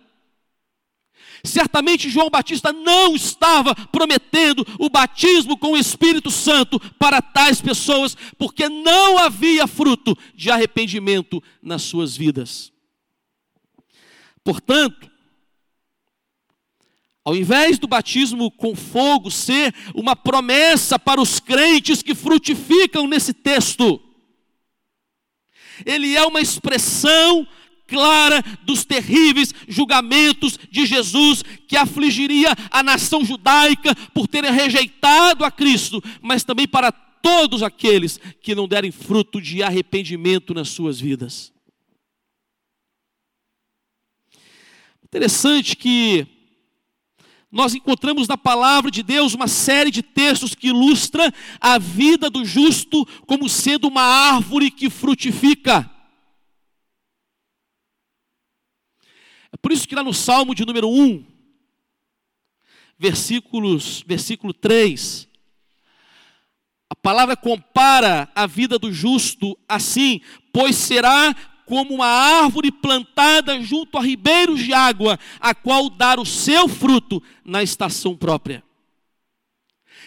Certamente 1.44 2.10
João 2.10 2.28
Batista 2.28 2.72
não 2.72 3.14
estava 3.14 3.74
prometendo 3.74 4.66
o 4.78 4.90
batismo 4.90 5.56
com 5.56 5.72
o 5.72 5.76
Espírito 5.76 6.30
Santo 6.30 6.78
para 6.98 7.22
tais 7.22 7.60
pessoas, 7.60 8.16
porque 8.36 8.68
não 8.68 9.18
havia 9.18 9.66
fruto 9.66 10.16
de 10.34 10.50
arrependimento 10.50 11.42
nas 11.62 11.82
suas 11.82 12.16
vidas. 12.16 12.72
Portanto, 14.44 15.10
ao 17.24 17.36
invés 17.36 17.78
do 17.78 17.86
batismo 17.86 18.50
com 18.50 18.74
fogo 18.74 19.30
ser 19.30 19.74
uma 19.94 20.16
promessa 20.16 20.98
para 20.98 21.20
os 21.20 21.38
crentes 21.38 22.02
que 22.02 22.14
frutificam 22.14 23.06
nesse 23.06 23.32
texto, 23.32 24.00
ele 25.84 26.16
é 26.16 26.24
uma 26.24 26.40
expressão 26.40 27.46
clara 27.90 28.42
dos 28.62 28.84
terríveis 28.84 29.52
julgamentos 29.68 30.56
de 30.70 30.86
Jesus 30.86 31.42
que 31.66 31.76
afligiria 31.76 32.54
a 32.70 32.82
nação 32.82 33.24
judaica 33.24 33.94
por 34.14 34.28
terem 34.28 34.52
rejeitado 34.52 35.44
a 35.44 35.50
Cristo, 35.50 36.02
mas 36.22 36.44
também 36.44 36.68
para 36.68 36.92
todos 36.92 37.62
aqueles 37.62 38.18
que 38.40 38.54
não 38.54 38.68
derem 38.68 38.92
fruto 38.92 39.42
de 39.42 39.62
arrependimento 39.62 40.54
nas 40.54 40.68
suas 40.68 41.00
vidas. 41.00 41.52
Interessante 45.04 45.76
que 45.76 46.24
nós 47.50 47.74
encontramos 47.74 48.28
na 48.28 48.38
palavra 48.38 48.92
de 48.92 49.02
Deus 49.02 49.34
uma 49.34 49.48
série 49.48 49.90
de 49.90 50.02
textos 50.02 50.54
que 50.54 50.68
ilustra 50.68 51.34
a 51.60 51.78
vida 51.78 52.30
do 52.30 52.44
justo 52.44 53.04
como 53.26 53.48
sendo 53.48 53.88
uma 53.88 54.02
árvore 54.02 54.70
que 54.70 54.88
frutifica. 54.88 55.89
É 59.52 59.56
por 59.56 59.72
isso 59.72 59.86
que 59.86 59.94
lá 59.94 60.02
no 60.02 60.14
Salmo 60.14 60.54
de 60.54 60.64
número 60.64 60.88
1, 60.88 61.24
versículos, 62.98 64.04
versículo 64.06 64.52
3, 64.52 65.28
a 66.88 66.94
palavra 66.94 67.36
compara 67.36 68.30
a 68.34 68.46
vida 68.46 68.78
do 68.78 68.92
justo 68.92 69.58
assim: 69.68 70.20
pois 70.52 70.76
será 70.76 71.34
como 71.64 71.94
uma 71.94 72.06
árvore 72.06 72.72
plantada 72.72 73.62
junto 73.62 73.96
a 73.96 74.02
ribeiros 74.02 74.58
de 74.58 74.72
água, 74.72 75.18
a 75.38 75.54
qual 75.54 75.88
dar 75.88 76.18
o 76.18 76.26
seu 76.26 76.68
fruto 76.68 77.22
na 77.44 77.62
estação 77.62 78.16
própria. 78.16 78.64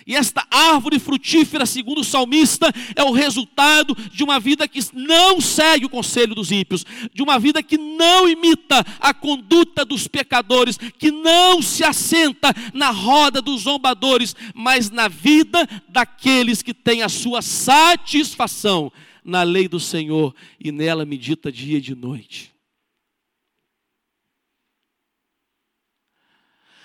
E 0.05 0.15
esta 0.15 0.45
árvore 0.51 0.99
frutífera, 0.99 1.65
segundo 1.65 2.01
o 2.01 2.03
salmista, 2.03 2.71
é 2.95 3.03
o 3.03 3.11
resultado 3.11 3.95
de 4.11 4.23
uma 4.23 4.39
vida 4.39 4.67
que 4.67 4.79
não 4.93 5.39
segue 5.39 5.85
o 5.85 5.89
conselho 5.89 6.35
dos 6.35 6.51
ímpios, 6.51 6.85
de 7.13 7.21
uma 7.21 7.39
vida 7.39 7.63
que 7.63 7.77
não 7.77 8.27
imita 8.27 8.85
a 8.99 9.13
conduta 9.13 9.85
dos 9.85 10.07
pecadores, 10.07 10.77
que 10.77 11.09
não 11.09 11.61
se 11.61 11.83
assenta 11.83 12.53
na 12.73 12.89
roda 12.89 13.41
dos 13.41 13.61
zombadores, 13.61 14.35
mas 14.53 14.89
na 14.89 15.07
vida 15.07 15.67
daqueles 15.87 16.61
que 16.61 16.73
têm 16.73 17.01
a 17.01 17.09
sua 17.09 17.41
satisfação 17.41 18.91
na 19.23 19.43
lei 19.43 19.69
do 19.69 19.79
Senhor 19.79 20.35
e 20.59 20.71
nela 20.71 21.05
medita 21.05 21.51
dia 21.51 21.77
e 21.77 21.81
de 21.81 21.95
noite. 21.95 22.53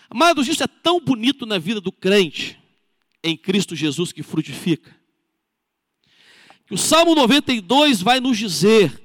Amados, 0.09 0.47
isso 0.49 0.63
é 0.63 0.67
tão 0.67 1.01
bonito 1.01 1.45
na 1.45 1.59
vida 1.59 1.81
do 1.81 1.93
crente 1.93 2.59
em 3.23 3.37
Cristo 3.37 3.75
Jesus 3.75 4.13
que 4.13 4.23
frutifica. 4.23 4.97
O 6.71 6.77
Salmo 6.77 7.15
92 7.15 8.03
vai 8.03 8.21
nos 8.21 8.37
dizer, 8.37 9.01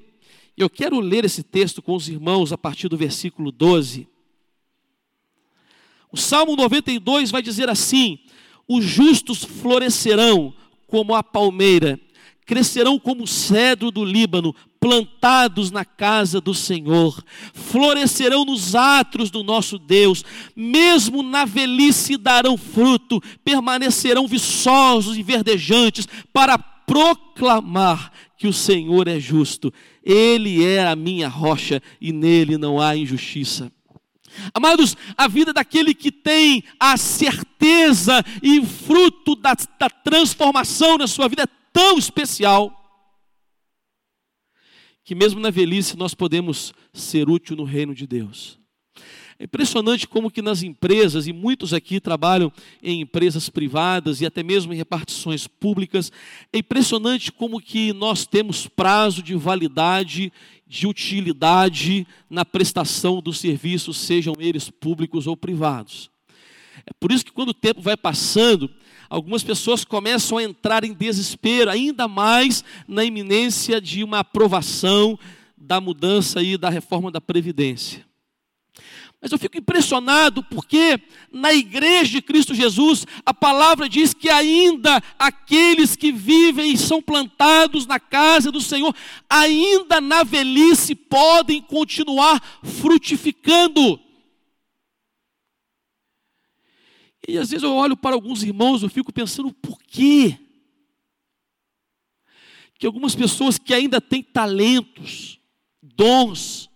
eu 0.56 0.68
quero 0.68 1.00
ler 1.00 1.24
esse 1.24 1.42
texto 1.42 1.80
com 1.82 1.94
os 1.94 2.08
irmãos 2.08 2.52
a 2.52 2.58
partir 2.58 2.88
do 2.88 2.96
versículo 2.96 3.50
12. 3.50 4.06
O 6.12 6.16
Salmo 6.16 6.54
92 6.54 7.30
vai 7.32 7.42
dizer 7.42 7.68
assim: 7.68 8.20
Os 8.68 8.84
justos 8.84 9.42
florescerão 9.42 10.54
como 10.86 11.14
a 11.14 11.24
palmeira, 11.24 11.98
crescerão 12.44 12.98
como 12.98 13.26
cedro 13.26 13.90
do 13.90 14.04
Líbano, 14.04 14.54
plantados 14.78 15.70
na 15.70 15.84
casa 15.84 16.40
do 16.40 16.52
Senhor, 16.52 17.24
florescerão 17.54 18.44
nos 18.44 18.74
atros 18.74 19.30
do 19.30 19.42
nosso 19.42 19.78
Deus, 19.78 20.24
mesmo 20.54 21.22
na 21.22 21.44
velhice 21.44 22.16
darão 22.16 22.56
fruto, 22.56 23.20
permanecerão 23.44 24.26
viçosos 24.26 25.16
e 25.16 25.22
verdejantes, 25.22 26.06
para 26.32 26.58
proclamar 26.58 28.12
que 28.36 28.46
o 28.46 28.52
Senhor 28.52 29.08
é 29.08 29.18
justo, 29.18 29.72
Ele 30.02 30.64
é 30.64 30.86
a 30.86 30.94
minha 30.94 31.28
rocha 31.28 31.82
e 31.98 32.12
nele 32.12 32.58
não 32.58 32.78
há 32.80 32.94
injustiça. 32.94 33.72
Amados, 34.52 34.96
a 35.16 35.28
vida 35.28 35.52
daquele 35.52 35.94
que 35.94 36.10
tem 36.10 36.64
a 36.78 36.96
certeza 36.96 38.22
e 38.42 38.64
fruto 38.66 39.34
da, 39.36 39.54
da 39.78 39.88
transformação 39.88 40.98
na 40.98 41.06
sua 41.06 41.28
vida 41.28 41.44
é 41.44 41.63
tão 41.74 41.98
especial 41.98 42.72
que 45.04 45.14
mesmo 45.14 45.40
na 45.40 45.50
velhice 45.50 45.98
nós 45.98 46.14
podemos 46.14 46.72
ser 46.92 47.28
útil 47.28 47.56
no 47.56 47.64
reino 47.64 47.94
de 47.94 48.06
Deus. 48.06 48.58
É 49.38 49.44
impressionante 49.44 50.06
como 50.06 50.30
que 50.30 50.40
nas 50.40 50.62
empresas, 50.62 51.26
e 51.26 51.32
muitos 51.32 51.74
aqui 51.74 52.00
trabalham 52.00 52.52
em 52.80 53.00
empresas 53.00 53.50
privadas 53.50 54.20
e 54.20 54.26
até 54.26 54.44
mesmo 54.44 54.72
em 54.72 54.76
repartições 54.76 55.48
públicas, 55.48 56.12
é 56.52 56.58
impressionante 56.58 57.32
como 57.32 57.60
que 57.60 57.92
nós 57.92 58.24
temos 58.24 58.68
prazo 58.68 59.20
de 59.20 59.34
validade, 59.34 60.32
de 60.66 60.86
utilidade 60.86 62.06
na 62.30 62.44
prestação 62.44 63.20
dos 63.20 63.38
serviços, 63.38 63.96
sejam 63.96 64.34
eles 64.38 64.70
públicos 64.70 65.26
ou 65.26 65.36
privados. 65.36 66.08
É 66.86 66.92
por 67.00 67.10
isso 67.10 67.24
que 67.24 67.32
quando 67.32 67.48
o 67.48 67.54
tempo 67.54 67.80
vai 67.80 67.96
passando, 67.96 68.70
algumas 69.08 69.42
pessoas 69.42 69.84
começam 69.84 70.38
a 70.38 70.42
entrar 70.42 70.84
em 70.84 70.92
desespero, 70.92 71.70
ainda 71.70 72.08
mais 72.08 72.64
na 72.86 73.04
iminência 73.04 73.80
de 73.80 74.04
uma 74.04 74.20
aprovação 74.20 75.18
da 75.56 75.80
mudança 75.80 76.42
e 76.42 76.56
da 76.56 76.68
reforma 76.68 77.10
da 77.10 77.20
Previdência. 77.20 78.04
Mas 79.24 79.32
eu 79.32 79.38
fico 79.38 79.56
impressionado 79.56 80.42
porque 80.42 81.00
na 81.32 81.54
igreja 81.54 82.12
de 82.12 82.20
Cristo 82.20 82.54
Jesus, 82.54 83.06
a 83.24 83.32
palavra 83.32 83.88
diz 83.88 84.12
que 84.12 84.28
ainda 84.28 85.02
aqueles 85.18 85.96
que 85.96 86.12
vivem 86.12 86.72
e 86.72 86.76
são 86.76 87.00
plantados 87.00 87.86
na 87.86 87.98
casa 87.98 88.52
do 88.52 88.60
Senhor, 88.60 88.94
ainda 89.26 89.98
na 89.98 90.24
velhice 90.24 90.94
podem 90.94 91.62
continuar 91.62 92.38
frutificando. 92.62 93.98
E 97.26 97.38
às 97.38 97.50
vezes 97.50 97.62
eu 97.62 97.74
olho 97.74 97.96
para 97.96 98.14
alguns 98.14 98.42
irmãos, 98.42 98.82
eu 98.82 98.88
fico 98.88 99.12
pensando 99.12 99.52
por 99.52 99.80
quê? 99.82 100.38
Que 102.78 102.86
algumas 102.86 103.14
pessoas 103.14 103.58
que 103.58 103.72
ainda 103.72 104.00
têm 104.00 104.22
talentos, 104.22 105.38
dons, 105.82 106.68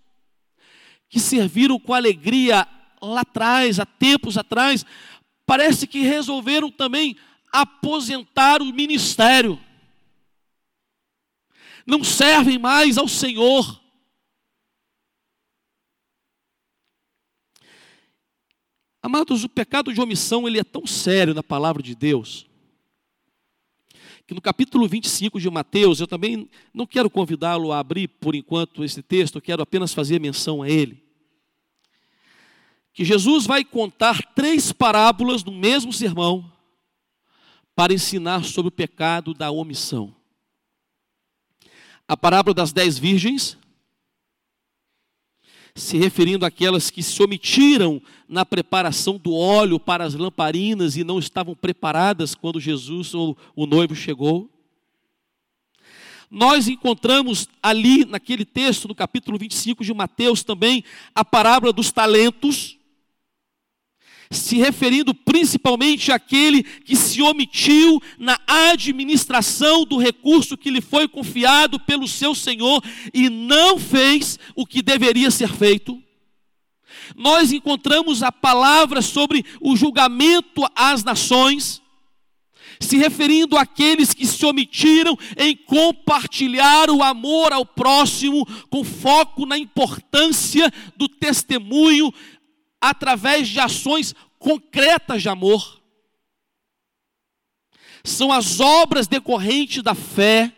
que 1.08 1.20
serviram 1.20 1.78
com 1.78 1.92
alegria 1.92 2.66
lá 3.00 3.20
atrás, 3.20 3.78
há 3.78 3.86
tempos 3.86 4.38
atrás, 4.38 4.84
parece 5.44 5.86
que 5.86 6.00
resolveram 6.00 6.70
também 6.70 7.16
aposentar 7.52 8.62
o 8.62 8.72
ministério. 8.72 9.58
Não 11.86 12.04
servem 12.04 12.58
mais 12.58 12.98
ao 12.98 13.08
Senhor. 13.08 13.80
Amados, 19.02 19.44
o 19.44 19.48
pecado 19.48 19.92
de 19.92 20.00
omissão 20.00 20.48
ele 20.48 20.58
é 20.58 20.64
tão 20.64 20.86
sério 20.86 21.32
na 21.32 21.42
palavra 21.42 21.82
de 21.82 21.94
Deus, 21.94 22.46
que 24.26 24.34
no 24.34 24.40
capítulo 24.40 24.86
25 24.86 25.40
de 25.40 25.48
Mateus, 25.48 26.00
eu 26.00 26.06
também 26.06 26.48
não 26.74 26.86
quero 26.86 27.08
convidá-lo 27.08 27.72
a 27.72 27.78
abrir 27.78 28.08
por 28.08 28.34
enquanto 28.34 28.84
esse 28.84 29.02
texto, 29.02 29.36
eu 29.36 29.42
quero 29.42 29.62
apenas 29.62 29.94
fazer 29.94 30.20
menção 30.20 30.62
a 30.62 30.68
ele. 30.68 31.02
Que 32.92 33.04
Jesus 33.04 33.46
vai 33.46 33.64
contar 33.64 34.22
três 34.34 34.72
parábolas 34.72 35.44
no 35.44 35.52
mesmo 35.52 35.92
sermão 35.92 36.52
para 37.74 37.94
ensinar 37.94 38.44
sobre 38.44 38.68
o 38.68 38.72
pecado 38.72 39.32
da 39.32 39.50
omissão. 39.52 40.14
A 42.08 42.16
parábola 42.16 42.54
das 42.54 42.72
dez 42.72 42.98
virgens, 42.98 43.57
se 45.78 45.96
referindo 45.96 46.44
àquelas 46.44 46.90
que 46.90 47.02
se 47.02 47.22
omitiram 47.22 48.02
na 48.28 48.44
preparação 48.44 49.16
do 49.16 49.32
óleo 49.32 49.78
para 49.78 50.04
as 50.04 50.14
lamparinas 50.14 50.96
e 50.96 51.04
não 51.04 51.18
estavam 51.18 51.54
preparadas 51.54 52.34
quando 52.34 52.60
Jesus 52.60 53.14
ou 53.14 53.36
o 53.54 53.66
noivo 53.66 53.94
chegou. 53.94 54.50
Nós 56.30 56.68
encontramos 56.68 57.48
ali 57.62 58.04
naquele 58.04 58.44
texto, 58.44 58.86
no 58.86 58.94
capítulo 58.94 59.38
25 59.38 59.82
de 59.82 59.94
Mateus 59.94 60.42
também, 60.42 60.84
a 61.14 61.24
parábola 61.24 61.72
dos 61.72 61.90
talentos, 61.90 62.77
se 64.30 64.56
referindo 64.56 65.14
principalmente 65.14 66.12
àquele 66.12 66.62
que 66.62 66.94
se 66.94 67.22
omitiu 67.22 68.00
na 68.18 68.38
administração 68.46 69.84
do 69.84 69.96
recurso 69.96 70.56
que 70.56 70.70
lhe 70.70 70.80
foi 70.80 71.08
confiado 71.08 71.80
pelo 71.80 72.06
seu 72.06 72.34
Senhor 72.34 72.82
e 73.14 73.30
não 73.30 73.78
fez 73.78 74.38
o 74.54 74.66
que 74.66 74.82
deveria 74.82 75.30
ser 75.30 75.48
feito. 75.48 76.00
Nós 77.16 77.52
encontramos 77.52 78.22
a 78.22 78.30
palavra 78.30 79.00
sobre 79.00 79.44
o 79.60 79.76
julgamento 79.76 80.62
às 80.74 81.02
nações, 81.02 81.80
se 82.80 82.96
referindo 82.96 83.56
àqueles 83.56 84.14
que 84.14 84.26
se 84.26 84.44
omitiram 84.44 85.18
em 85.36 85.56
compartilhar 85.56 86.90
o 86.90 87.02
amor 87.02 87.52
ao 87.52 87.64
próximo, 87.64 88.46
com 88.70 88.84
foco 88.84 89.46
na 89.46 89.58
importância 89.58 90.72
do 90.96 91.08
testemunho 91.08 92.12
através 92.80 93.48
de 93.48 93.60
ações 93.60 94.14
concretas 94.38 95.22
de 95.22 95.28
amor. 95.28 95.82
São 98.04 98.32
as 98.32 98.60
obras 98.60 99.06
decorrentes 99.06 99.82
da 99.82 99.94
fé. 99.94 100.52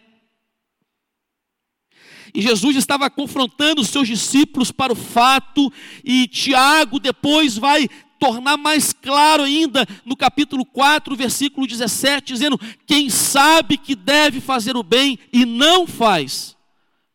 E 2.33 2.41
Jesus 2.41 2.77
estava 2.77 3.11
confrontando 3.11 3.81
os 3.81 3.89
seus 3.89 4.07
discípulos 4.07 4.71
para 4.71 4.93
o 4.93 4.97
fato, 4.97 5.73
e 6.05 6.29
Tiago 6.29 7.01
depois 7.01 7.59
vai 7.59 7.89
tornar 8.21 8.57
mais 8.57 8.93
claro 8.93 9.43
ainda 9.43 9.85
no 10.05 10.15
capítulo 10.15 10.65
4, 10.65 11.17
versículo 11.17 11.67
17, 11.67 12.33
dizendo: 12.35 12.61
Quem 12.87 13.11
sabe 13.11 13.77
que 13.77 13.97
deve 13.97 14.41
fazer 14.41 14.77
o 14.77 14.83
bem 14.85 15.19
e 15.33 15.45
não 15.45 15.89
faz, 15.89 16.57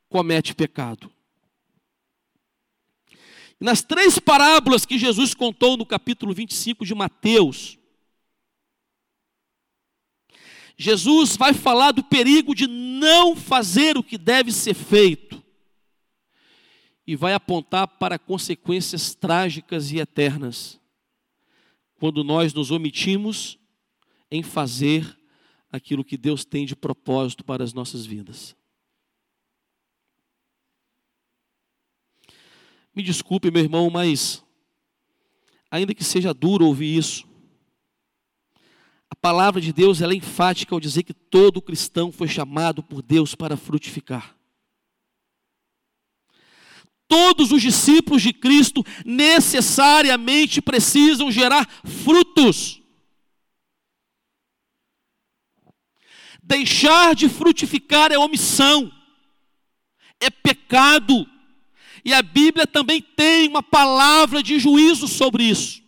comete 0.09 0.53
pecado. 0.53 1.14
Nas 3.59 3.81
três 3.81 4.19
parábolas 4.19 4.85
que 4.85 4.97
Jesus 4.97 5.33
contou 5.33 5.77
no 5.77 5.85
capítulo 5.85 6.33
25 6.33 6.85
de 6.85 6.93
Mateus, 6.93 7.77
Jesus 10.77 11.37
vai 11.37 11.53
falar 11.53 11.91
do 11.91 12.03
perigo 12.03 12.53
de 12.53 12.67
não 12.67 13.35
fazer 13.35 13.97
o 13.97 14.03
que 14.03 14.17
deve 14.17 14.51
ser 14.51 14.73
feito 14.73 15.41
e 17.07 17.15
vai 17.15 17.33
apontar 17.33 17.87
para 17.87 18.19
consequências 18.19 19.13
trágicas 19.13 19.91
e 19.91 19.99
eternas 19.99 20.79
quando 21.97 22.23
nós 22.23 22.53
nos 22.53 22.71
omitimos 22.71 23.57
em 24.29 24.43
fazer 24.43 25.17
aquilo 25.71 26.03
que 26.03 26.17
Deus 26.17 26.43
tem 26.43 26.65
de 26.65 26.75
propósito 26.75 27.43
para 27.43 27.63
as 27.63 27.73
nossas 27.73 28.05
vidas. 28.05 28.55
Me 32.95 33.03
desculpe, 33.03 33.51
meu 33.51 33.61
irmão, 33.61 33.89
mas 33.89 34.41
ainda 35.69 35.93
que 35.93 36.03
seja 36.03 36.33
duro 36.33 36.65
ouvir 36.65 36.97
isso, 36.97 37.27
a 39.09 39.15
palavra 39.15 39.59
de 39.59 39.73
Deus 39.73 40.01
é 40.01 40.07
enfática 40.13 40.73
ao 40.73 40.79
dizer 40.79 41.03
que 41.03 41.13
todo 41.13 41.61
cristão 41.61 42.11
foi 42.11 42.29
chamado 42.29 42.81
por 42.81 43.01
Deus 43.01 43.35
para 43.35 43.57
frutificar. 43.57 44.35
Todos 47.07 47.51
os 47.51 47.61
discípulos 47.61 48.21
de 48.21 48.33
Cristo 48.33 48.83
necessariamente 49.05 50.61
precisam 50.61 51.29
gerar 51.29 51.67
frutos. 51.83 52.81
Deixar 56.41 57.13
de 57.13 57.27
frutificar 57.27 58.11
é 58.11 58.17
omissão, 58.17 58.91
é 60.19 60.29
pecado. 60.29 61.34
E 62.05 62.13
a 62.13 62.21
Bíblia 62.21 62.65
também 62.67 63.01
tem 63.01 63.49
uma 63.49 63.63
palavra 63.63 64.41
de 64.41 64.59
juízo 64.59 65.07
sobre 65.07 65.43
isso. 65.43 65.83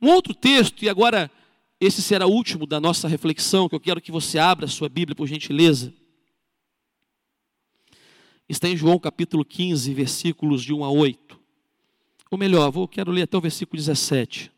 Um 0.00 0.08
outro 0.08 0.34
texto, 0.34 0.82
e 0.84 0.88
agora 0.88 1.30
esse 1.78 2.00
será 2.02 2.26
o 2.26 2.32
último 2.32 2.66
da 2.66 2.80
nossa 2.80 3.06
reflexão, 3.06 3.68
que 3.68 3.74
eu 3.74 3.80
quero 3.80 4.00
que 4.00 4.10
você 4.10 4.38
abra 4.38 4.64
a 4.64 4.68
sua 4.68 4.88
Bíblia, 4.88 5.14
por 5.14 5.28
gentileza 5.28 5.92
está 8.48 8.66
em 8.66 8.76
João 8.76 8.98
capítulo 8.98 9.44
15, 9.44 9.92
versículos 9.92 10.64
de 10.64 10.72
1 10.72 10.82
a 10.82 10.90
8. 10.90 11.38
Ou 12.30 12.38
melhor, 12.38 12.70
vou, 12.70 12.88
quero 12.88 13.10
ler 13.10 13.22
até 13.22 13.36
o 13.36 13.40
versículo 13.40 13.76
17. 13.76 14.50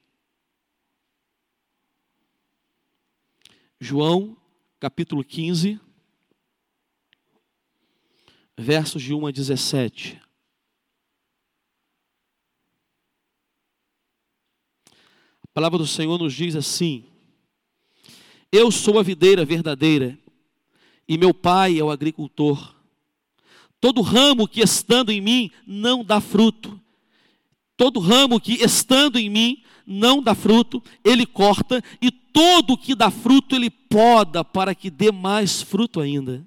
João 3.80 4.36
capítulo 4.78 5.24
15, 5.24 5.80
versos 8.60 9.02
de 9.02 9.14
1 9.14 9.26
a 9.26 9.30
17. 9.30 10.20
A 15.42 15.46
palavra 15.52 15.78
do 15.78 15.86
Senhor 15.86 16.18
nos 16.18 16.32
diz 16.32 16.54
assim: 16.54 17.04
Eu 18.52 18.70
sou 18.70 18.98
a 18.98 19.02
videira 19.02 19.44
verdadeira, 19.44 20.18
e 21.08 21.18
meu 21.18 21.34
pai 21.34 21.78
é 21.78 21.82
o 21.82 21.90
agricultor. 21.90 22.76
Todo 23.80 24.02
ramo 24.02 24.46
que 24.46 24.60
estando 24.60 25.10
em 25.10 25.20
mim 25.20 25.50
não 25.66 26.04
dá 26.04 26.20
fruto, 26.20 26.78
todo 27.76 27.98
ramo 27.98 28.38
que 28.38 28.62
estando 28.62 29.18
em 29.18 29.30
mim 29.30 29.64
não 29.86 30.22
dá 30.22 30.34
fruto, 30.34 30.82
ele 31.02 31.24
corta, 31.24 31.82
e 32.00 32.10
todo 32.10 32.76
que 32.76 32.94
dá 32.94 33.10
fruto 33.10 33.56
ele 33.56 33.70
poda 33.70 34.44
para 34.44 34.74
que 34.74 34.90
dê 34.90 35.10
mais 35.10 35.62
fruto 35.62 35.98
ainda. 35.98 36.46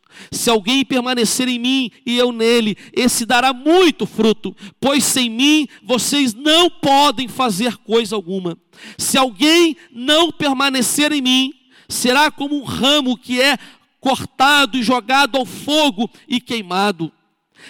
Se 0.31 0.49
alguém 0.49 0.83
permanecer 0.83 1.47
em 1.47 1.57
mim 1.59 1.91
e 2.05 2.17
eu 2.17 2.31
nele, 2.31 2.77
esse 2.93 3.25
dará 3.25 3.53
muito 3.53 4.05
fruto, 4.05 4.55
pois 4.79 5.03
sem 5.03 5.29
mim 5.29 5.67
vocês 5.83 6.33
não 6.33 6.69
podem 6.69 7.27
fazer 7.27 7.77
coisa 7.77 8.15
alguma. 8.15 8.57
Se 8.97 9.17
alguém 9.17 9.75
não 9.91 10.31
permanecer 10.31 11.11
em 11.11 11.21
mim, 11.21 11.53
será 11.87 12.29
como 12.29 12.55
um 12.55 12.63
ramo 12.63 13.17
que 13.17 13.41
é 13.41 13.57
cortado 13.99 14.77
e 14.77 14.83
jogado 14.83 15.37
ao 15.37 15.45
fogo 15.45 16.09
e 16.27 16.41
queimado. 16.41 17.11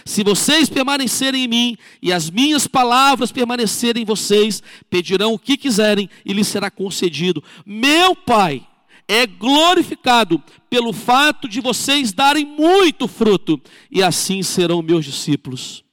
Se 0.05 0.23
vocês 0.23 0.69
permanecerem 0.69 1.43
em 1.43 1.47
mim 1.47 1.77
e 2.01 2.13
as 2.13 2.29
minhas 2.29 2.65
palavras 2.65 3.31
permanecerem 3.31 4.03
em 4.03 4.05
vocês, 4.05 4.63
pedirão 4.89 5.33
o 5.33 5.39
que 5.39 5.57
quiserem 5.57 6.09
e 6.25 6.31
lhes 6.31 6.47
será 6.47 6.71
concedido. 6.71 7.43
Meu 7.65 8.15
Pai 8.15 8.65
é 9.11 9.27
glorificado 9.27 10.41
pelo 10.69 10.93
fato 10.93 11.45
de 11.45 11.59
vocês 11.59 12.13
darem 12.13 12.45
muito 12.45 13.09
fruto, 13.09 13.59
e 13.91 14.01
assim 14.01 14.41
serão 14.41 14.81
meus 14.81 15.03
discípulos. 15.03 15.83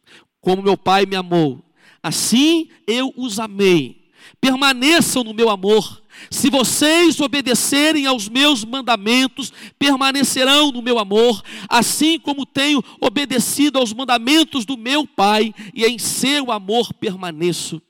Como 0.40 0.62
meu 0.62 0.76
Pai 0.76 1.04
me 1.04 1.16
amou, 1.16 1.61
assim 2.00 2.68
eu 2.87 3.12
os 3.16 3.40
amei. 3.40 4.04
Permaneçam 4.40 5.24
no 5.24 5.35
meu 5.35 5.50
amor. 5.50 6.00
Se 6.31 6.48
vocês 6.48 7.20
obedecerem 7.20 8.07
aos 8.07 8.28
meus 8.28 8.64
mandamentos, 8.64 9.52
permanecerão 9.76 10.70
no 10.70 10.81
meu 10.81 11.00
amor, 11.00 11.42
assim 11.68 12.20
como 12.20 12.46
tenho 12.46 12.85
obedecido 13.00 13.81
aos 13.81 13.92
mandamentos 13.92 14.64
do 14.64 14.76
meu 14.76 15.04
Pai, 15.04 15.52
e 15.74 15.85
em 15.85 15.98
seu 15.98 16.52
amor 16.52 16.94
permaneço. 16.94 17.83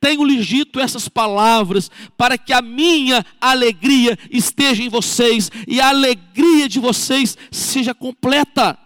Tenho-lhes 0.00 0.46
dito 0.46 0.78
essas 0.78 1.08
palavras 1.08 1.90
para 2.16 2.38
que 2.38 2.52
a 2.52 2.62
minha 2.62 3.24
alegria 3.40 4.18
esteja 4.30 4.82
em 4.82 4.88
vocês 4.88 5.50
e 5.66 5.80
a 5.80 5.88
alegria 5.88 6.68
de 6.68 6.78
vocês 6.78 7.36
seja 7.50 7.94
completa. 7.94 8.78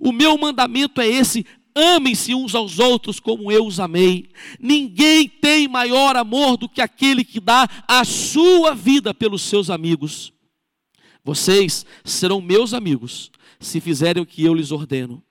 O 0.00 0.12
meu 0.12 0.36
mandamento 0.36 1.00
é 1.00 1.06
esse: 1.06 1.46
Amem-se 1.74 2.34
uns 2.34 2.54
aos 2.54 2.78
outros 2.78 3.20
como 3.20 3.52
eu 3.52 3.66
os 3.66 3.78
amei. 3.78 4.30
Ninguém 4.58 5.28
tem 5.28 5.68
maior 5.68 6.16
amor 6.16 6.56
do 6.56 6.68
que 6.68 6.80
aquele 6.80 7.22
que 7.22 7.38
dá 7.38 7.68
a 7.86 8.02
sua 8.02 8.74
vida 8.74 9.12
pelos 9.12 9.42
seus 9.42 9.68
amigos. 9.68 10.32
Vocês 11.22 11.84
serão 12.02 12.40
meus 12.40 12.72
amigos 12.72 13.30
se 13.60 13.80
fizerem 13.80 14.22
o 14.22 14.26
que 14.26 14.42
eu 14.42 14.54
lhes 14.54 14.72
ordeno. 14.72 15.22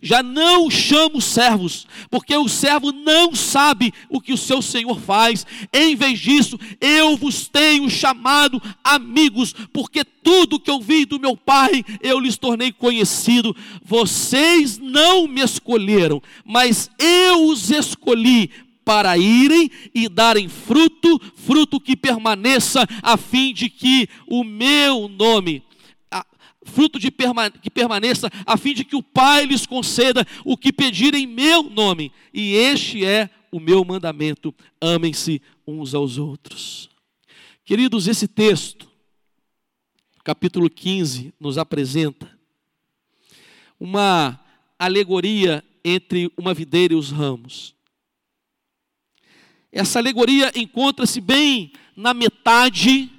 Já 0.00 0.22
não 0.22 0.70
chamo 0.70 1.20
servos, 1.20 1.86
porque 2.10 2.36
o 2.36 2.48
servo 2.48 2.92
não 2.92 3.34
sabe 3.34 3.92
o 4.08 4.20
que 4.20 4.32
o 4.32 4.36
seu 4.36 4.62
senhor 4.62 5.00
faz. 5.00 5.46
Em 5.72 5.94
vez 5.96 6.18
disso, 6.18 6.58
eu 6.80 7.16
vos 7.16 7.48
tenho 7.48 7.88
chamado 7.90 8.60
amigos, 8.82 9.54
porque 9.72 10.04
tudo 10.04 10.60
que 10.60 10.70
ouvi 10.70 11.04
do 11.04 11.18
meu 11.18 11.36
Pai 11.36 11.84
eu 12.02 12.20
lhes 12.20 12.36
tornei 12.36 12.72
conhecido. 12.72 13.56
Vocês 13.84 14.78
não 14.78 15.26
me 15.26 15.42
escolheram, 15.42 16.22
mas 16.44 16.90
eu 16.98 17.46
os 17.46 17.70
escolhi 17.70 18.50
para 18.84 19.18
irem 19.18 19.70
e 19.94 20.08
darem 20.08 20.48
fruto, 20.48 21.20
fruto 21.34 21.78
que 21.78 21.94
permaneça, 21.94 22.86
a 23.02 23.18
fim 23.18 23.52
de 23.52 23.68
que 23.68 24.08
o 24.26 24.42
meu 24.42 25.08
nome 25.08 25.62
fruto 26.68 26.98
de 26.98 27.10
perma 27.10 27.50
que 27.50 27.70
permaneça, 27.70 28.30
a 28.46 28.56
fim 28.56 28.74
de 28.74 28.84
que 28.84 28.94
o 28.94 29.02
Pai 29.02 29.44
lhes 29.46 29.66
conceda 29.66 30.24
o 30.44 30.56
que 30.56 30.72
pedirem 30.72 31.24
em 31.24 31.26
meu 31.26 31.64
nome. 31.64 32.12
E 32.32 32.54
este 32.54 33.04
é 33.04 33.28
o 33.50 33.58
meu 33.58 33.84
mandamento: 33.84 34.54
amem-se 34.80 35.42
uns 35.66 35.94
aos 35.94 36.18
outros. 36.18 36.88
Queridos, 37.64 38.06
esse 38.06 38.28
texto, 38.28 38.90
capítulo 40.22 40.70
15, 40.70 41.34
nos 41.40 41.58
apresenta 41.58 42.38
uma 43.78 44.40
alegoria 44.78 45.64
entre 45.84 46.30
uma 46.36 46.54
videira 46.54 46.94
e 46.94 46.96
os 46.96 47.10
ramos. 47.10 47.74
Essa 49.70 49.98
alegoria 49.98 50.50
encontra-se 50.54 51.20
bem 51.20 51.72
na 51.94 52.14
metade 52.14 53.10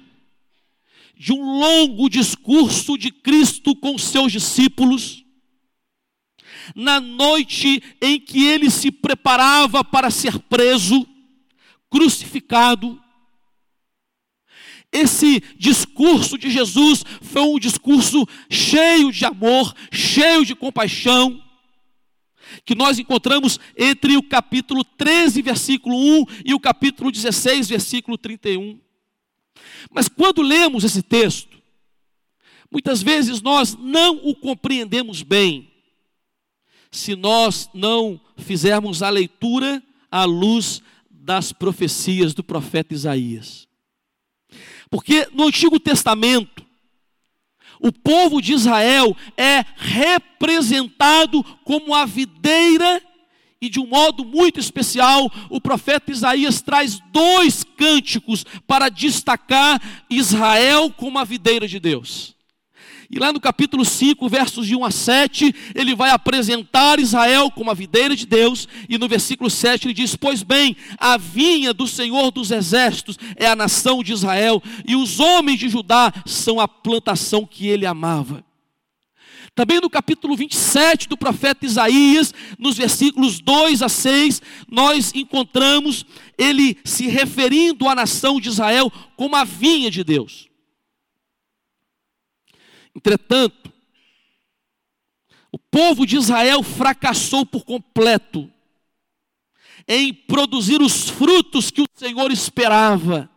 de 1.20 1.34
um 1.34 1.58
longo 1.58 2.08
discurso 2.08 2.96
de 2.96 3.10
Cristo 3.10 3.76
com 3.76 3.98
seus 3.98 4.32
discípulos, 4.32 5.22
na 6.74 6.98
noite 6.98 7.82
em 8.00 8.18
que 8.18 8.46
ele 8.46 8.70
se 8.70 8.90
preparava 8.90 9.84
para 9.84 10.10
ser 10.10 10.38
preso, 10.38 11.06
crucificado. 11.90 12.98
Esse 14.90 15.42
discurso 15.58 16.38
de 16.38 16.48
Jesus 16.48 17.04
foi 17.20 17.42
um 17.42 17.58
discurso 17.58 18.26
cheio 18.48 19.12
de 19.12 19.26
amor, 19.26 19.74
cheio 19.92 20.42
de 20.42 20.54
compaixão, 20.54 21.38
que 22.64 22.74
nós 22.74 22.98
encontramos 22.98 23.60
entre 23.76 24.16
o 24.16 24.22
capítulo 24.22 24.82
13, 24.82 25.42
versículo 25.42 25.94
1 26.22 26.24
e 26.46 26.54
o 26.54 26.58
capítulo 26.58 27.12
16, 27.12 27.68
versículo 27.68 28.16
31. 28.16 28.80
Mas 29.90 30.08
quando 30.08 30.42
lemos 30.42 30.84
esse 30.84 31.02
texto, 31.02 31.58
muitas 32.70 33.02
vezes 33.02 33.40
nós 33.40 33.76
não 33.76 34.16
o 34.16 34.34
compreendemos 34.34 35.22
bem, 35.22 35.70
se 36.90 37.14
nós 37.14 37.68
não 37.72 38.20
fizermos 38.36 39.02
a 39.02 39.10
leitura 39.10 39.82
à 40.10 40.24
luz 40.24 40.82
das 41.08 41.52
profecias 41.52 42.34
do 42.34 42.42
profeta 42.42 42.94
Isaías. 42.94 43.68
Porque 44.90 45.28
no 45.32 45.46
Antigo 45.46 45.78
Testamento, 45.78 46.66
o 47.80 47.92
povo 47.92 48.42
de 48.42 48.52
Israel 48.52 49.16
é 49.36 49.64
representado 49.76 51.42
como 51.64 51.94
a 51.94 52.04
videira 52.04 53.00
e 53.62 53.68
de 53.68 53.78
um 53.78 53.86
modo 53.86 54.24
muito 54.24 54.58
especial, 54.58 55.30
o 55.50 55.60
profeta 55.60 56.10
Isaías 56.10 56.62
traz 56.62 56.98
dois 57.12 57.62
cânticos 57.62 58.44
para 58.66 58.88
destacar 58.88 59.80
Israel 60.08 60.90
como 60.90 61.18
a 61.18 61.24
videira 61.24 61.68
de 61.68 61.78
Deus. 61.78 62.34
E 63.10 63.18
lá 63.18 63.32
no 63.32 63.40
capítulo 63.40 63.84
5, 63.84 64.28
versos 64.28 64.66
de 64.66 64.74
1 64.74 64.84
a 64.84 64.90
7, 64.90 65.54
ele 65.74 65.94
vai 65.94 66.10
apresentar 66.10 67.00
Israel 67.00 67.50
como 67.50 67.70
a 67.70 67.74
videira 67.74 68.16
de 68.16 68.24
Deus, 68.24 68.66
e 68.88 68.96
no 68.96 69.08
versículo 69.08 69.50
7 69.50 69.88
ele 69.88 69.94
diz: 69.94 70.14
Pois 70.16 70.42
bem, 70.42 70.76
a 70.96 71.18
vinha 71.18 71.74
do 71.74 71.88
Senhor 71.88 72.30
dos 72.30 72.52
exércitos 72.52 73.18
é 73.36 73.46
a 73.46 73.56
nação 73.56 74.02
de 74.02 74.12
Israel, 74.12 74.62
e 74.86 74.94
os 74.94 75.18
homens 75.18 75.58
de 75.58 75.68
Judá 75.68 76.12
são 76.24 76.60
a 76.60 76.68
plantação 76.68 77.44
que 77.44 77.66
ele 77.66 77.84
amava. 77.84 78.44
Também 79.54 79.80
no 79.80 79.90
capítulo 79.90 80.36
27 80.36 81.08
do 81.08 81.16
profeta 81.16 81.66
Isaías, 81.66 82.32
nos 82.58 82.76
versículos 82.76 83.40
2 83.40 83.82
a 83.82 83.88
6, 83.88 84.40
nós 84.68 85.12
encontramos 85.14 86.06
ele 86.38 86.78
se 86.84 87.08
referindo 87.08 87.88
à 87.88 87.94
nação 87.94 88.40
de 88.40 88.48
Israel 88.48 88.90
como 89.16 89.36
a 89.36 89.44
vinha 89.44 89.90
de 89.90 90.04
Deus. 90.04 90.48
Entretanto, 92.94 93.72
o 95.52 95.58
povo 95.58 96.06
de 96.06 96.16
Israel 96.16 96.62
fracassou 96.62 97.44
por 97.44 97.64
completo 97.64 98.50
em 99.86 100.14
produzir 100.14 100.80
os 100.80 101.08
frutos 101.08 101.70
que 101.70 101.82
o 101.82 101.88
Senhor 101.94 102.30
esperava. 102.30 103.28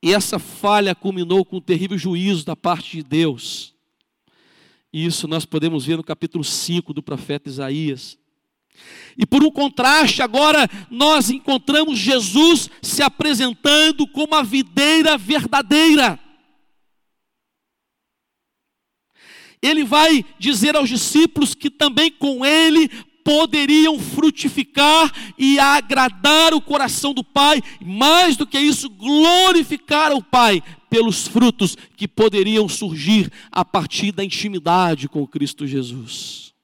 E 0.00 0.12
essa 0.12 0.38
falha 0.38 0.94
culminou 0.94 1.44
com 1.44 1.56
um 1.56 1.60
terrível 1.60 1.98
juízo 1.98 2.44
da 2.44 2.54
parte 2.54 2.98
de 2.98 3.02
Deus. 3.02 3.73
Isso 4.94 5.26
nós 5.26 5.44
podemos 5.44 5.84
ver 5.84 5.96
no 5.96 6.04
capítulo 6.04 6.44
5 6.44 6.94
do 6.94 7.02
profeta 7.02 7.48
Isaías. 7.48 8.16
E 9.18 9.26
por 9.26 9.42
um 9.42 9.50
contraste, 9.50 10.22
agora 10.22 10.70
nós 10.88 11.30
encontramos 11.30 11.98
Jesus 11.98 12.70
se 12.80 13.02
apresentando 13.02 14.06
como 14.06 14.36
a 14.36 14.42
videira 14.44 15.18
verdadeira. 15.18 16.16
Ele 19.60 19.82
vai 19.82 20.24
dizer 20.38 20.76
aos 20.76 20.88
discípulos 20.88 21.56
que 21.56 21.70
também 21.70 22.12
com 22.12 22.46
ele 22.46 22.88
poderiam 23.24 23.98
frutificar 23.98 25.12
e 25.36 25.58
agradar 25.58 26.54
o 26.54 26.60
coração 26.60 27.12
do 27.12 27.24
Pai, 27.24 27.60
mais 27.84 28.36
do 28.36 28.46
que 28.46 28.60
isso, 28.60 28.88
glorificar 28.90 30.12
o 30.12 30.22
Pai 30.22 30.62
pelos 30.94 31.26
frutos 31.26 31.76
que 31.96 32.06
poderiam 32.06 32.68
surgir 32.68 33.28
a 33.50 33.64
partir 33.64 34.12
da 34.12 34.22
intimidade 34.22 35.08
com 35.08 35.26
Cristo 35.26 35.66
Jesus. 35.66 36.54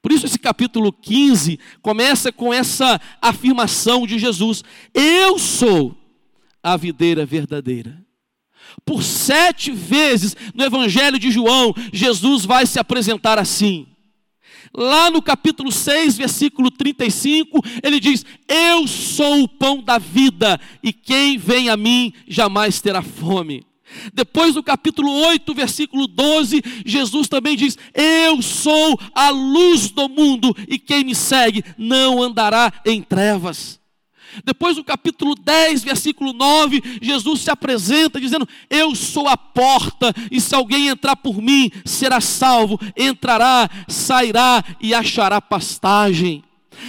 Por 0.00 0.10
isso, 0.10 0.24
esse 0.24 0.38
capítulo 0.38 0.90
15 0.90 1.60
começa 1.82 2.32
com 2.32 2.54
essa 2.54 2.98
afirmação 3.20 4.06
de 4.06 4.18
Jesus: 4.18 4.64
Eu 4.94 5.38
sou 5.38 5.94
a 6.62 6.78
videira 6.78 7.26
verdadeira. 7.26 8.02
Por 8.86 9.02
sete 9.02 9.70
vezes 9.70 10.34
no 10.54 10.64
Evangelho 10.64 11.18
de 11.18 11.30
João, 11.30 11.74
Jesus 11.92 12.46
vai 12.46 12.64
se 12.64 12.78
apresentar 12.78 13.38
assim. 13.38 13.86
Lá 14.74 15.10
no 15.10 15.22
capítulo 15.22 15.70
6, 15.72 16.16
versículo 16.16 16.70
35, 16.70 17.60
ele 17.82 18.00
diz: 18.00 18.24
Eu 18.48 18.86
sou 18.86 19.42
o 19.42 19.48
pão 19.48 19.82
da 19.82 19.98
vida, 19.98 20.60
e 20.82 20.92
quem 20.92 21.38
vem 21.38 21.68
a 21.68 21.76
mim 21.76 22.12
jamais 22.26 22.80
terá 22.80 23.02
fome. 23.02 23.66
Depois 24.12 24.54
do 24.54 24.62
capítulo 24.62 25.10
8, 25.10 25.54
versículo 25.54 26.06
12, 26.06 26.62
Jesus 26.84 27.28
também 27.28 27.56
diz: 27.56 27.78
Eu 27.94 28.42
sou 28.42 28.98
a 29.14 29.30
luz 29.30 29.90
do 29.90 30.08
mundo, 30.08 30.54
e 30.68 30.78
quem 30.78 31.04
me 31.04 31.14
segue 31.14 31.64
não 31.78 32.22
andará 32.22 32.72
em 32.84 33.02
trevas. 33.02 33.80
Depois 34.44 34.76
do 34.76 34.84
capítulo 34.84 35.34
10, 35.34 35.84
versículo 35.84 36.32
9, 36.32 36.82
Jesus 37.00 37.40
se 37.40 37.50
apresenta 37.50 38.20
dizendo: 38.20 38.48
Eu 38.68 38.94
sou 38.94 39.28
a 39.28 39.36
porta, 39.36 40.14
e 40.30 40.40
se 40.40 40.54
alguém 40.54 40.88
entrar 40.88 41.16
por 41.16 41.40
mim, 41.40 41.70
será 41.84 42.20
salvo, 42.20 42.78
entrará, 42.96 43.68
sairá 43.88 44.64
e 44.80 44.94
achará 44.94 45.40
pastagem. 45.40 46.45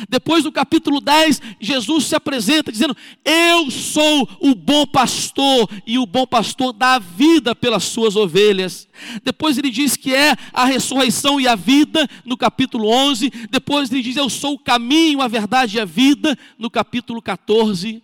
Depois 0.09 0.43
do 0.43 0.51
capítulo 0.51 0.99
10, 0.99 1.41
Jesus 1.59 2.05
se 2.05 2.15
apresenta 2.15 2.71
dizendo: 2.71 2.95
Eu 3.23 3.69
sou 3.71 4.27
o 4.39 4.55
bom 4.55 4.85
pastor, 4.85 5.69
e 5.85 5.97
o 5.97 6.05
bom 6.05 6.25
pastor 6.25 6.73
dá 6.73 6.95
a 6.95 6.99
vida 6.99 7.55
pelas 7.55 7.83
suas 7.83 8.15
ovelhas. 8.15 8.87
Depois 9.23 9.57
ele 9.57 9.69
diz 9.69 9.95
que 9.95 10.13
é 10.13 10.35
a 10.53 10.65
ressurreição 10.65 11.39
e 11.39 11.47
a 11.47 11.55
vida, 11.55 12.07
no 12.25 12.37
capítulo 12.37 12.87
11. 12.89 13.29
Depois 13.49 13.91
ele 13.91 14.01
diz: 14.01 14.15
Eu 14.15 14.29
sou 14.29 14.53
o 14.53 14.59
caminho, 14.59 15.21
a 15.21 15.27
verdade 15.27 15.77
e 15.77 15.79
a 15.79 15.85
vida, 15.85 16.37
no 16.57 16.69
capítulo 16.69 17.21
14. 17.21 18.03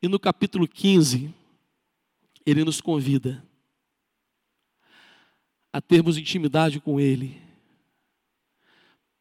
E 0.00 0.06
no 0.06 0.18
capítulo 0.18 0.68
15, 0.68 1.34
ele 2.46 2.64
nos 2.64 2.80
convida 2.80 3.44
a 5.72 5.80
termos 5.80 6.16
intimidade 6.16 6.80
com 6.80 6.98
Ele, 6.98 7.40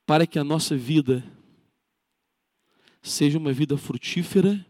para 0.06 0.26
que 0.26 0.40
a 0.40 0.44
nossa 0.44 0.76
vida 0.76 1.24
seja 3.02 3.38
uma 3.38 3.54
vida 3.54 3.78
frutífera 3.78 4.66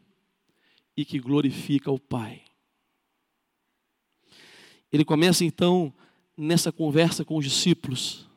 e 0.95 1.05
que 1.05 1.19
glorifica 1.19 1.91
o 1.91 1.99
Pai. 1.99 2.41
Ele 4.91 5.03
começa 5.03 5.43
então, 5.43 5.93
nessa 6.35 6.71
conversa 6.71 7.25
com 7.25 7.37
os 7.37 7.45
discípulos, 7.45 8.27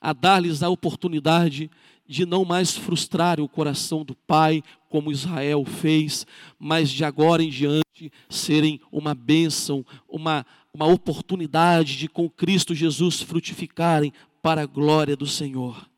a 0.00 0.12
dar-lhes 0.12 0.62
a 0.62 0.68
oportunidade 0.68 1.70
de 2.06 2.26
não 2.26 2.44
mais 2.44 2.76
frustrar 2.76 3.40
o 3.40 3.48
coração 3.48 4.04
do 4.04 4.14
Pai, 4.14 4.62
como 4.88 5.10
Israel 5.10 5.64
fez, 5.64 6.26
mas 6.58 6.90
de 6.90 7.04
agora 7.04 7.42
em 7.42 7.48
diante 7.48 8.12
serem 8.28 8.80
uma 8.92 9.14
bênção, 9.14 9.84
uma 10.08 10.44
uma 10.74 10.86
oportunidade 10.86 11.96
de 11.96 12.08
com 12.08 12.28
Cristo 12.28 12.74
Jesus 12.74 13.22
frutificarem 13.22 14.12
para 14.42 14.62
a 14.62 14.66
glória 14.66 15.16
do 15.16 15.26
Senhor. 15.26 15.88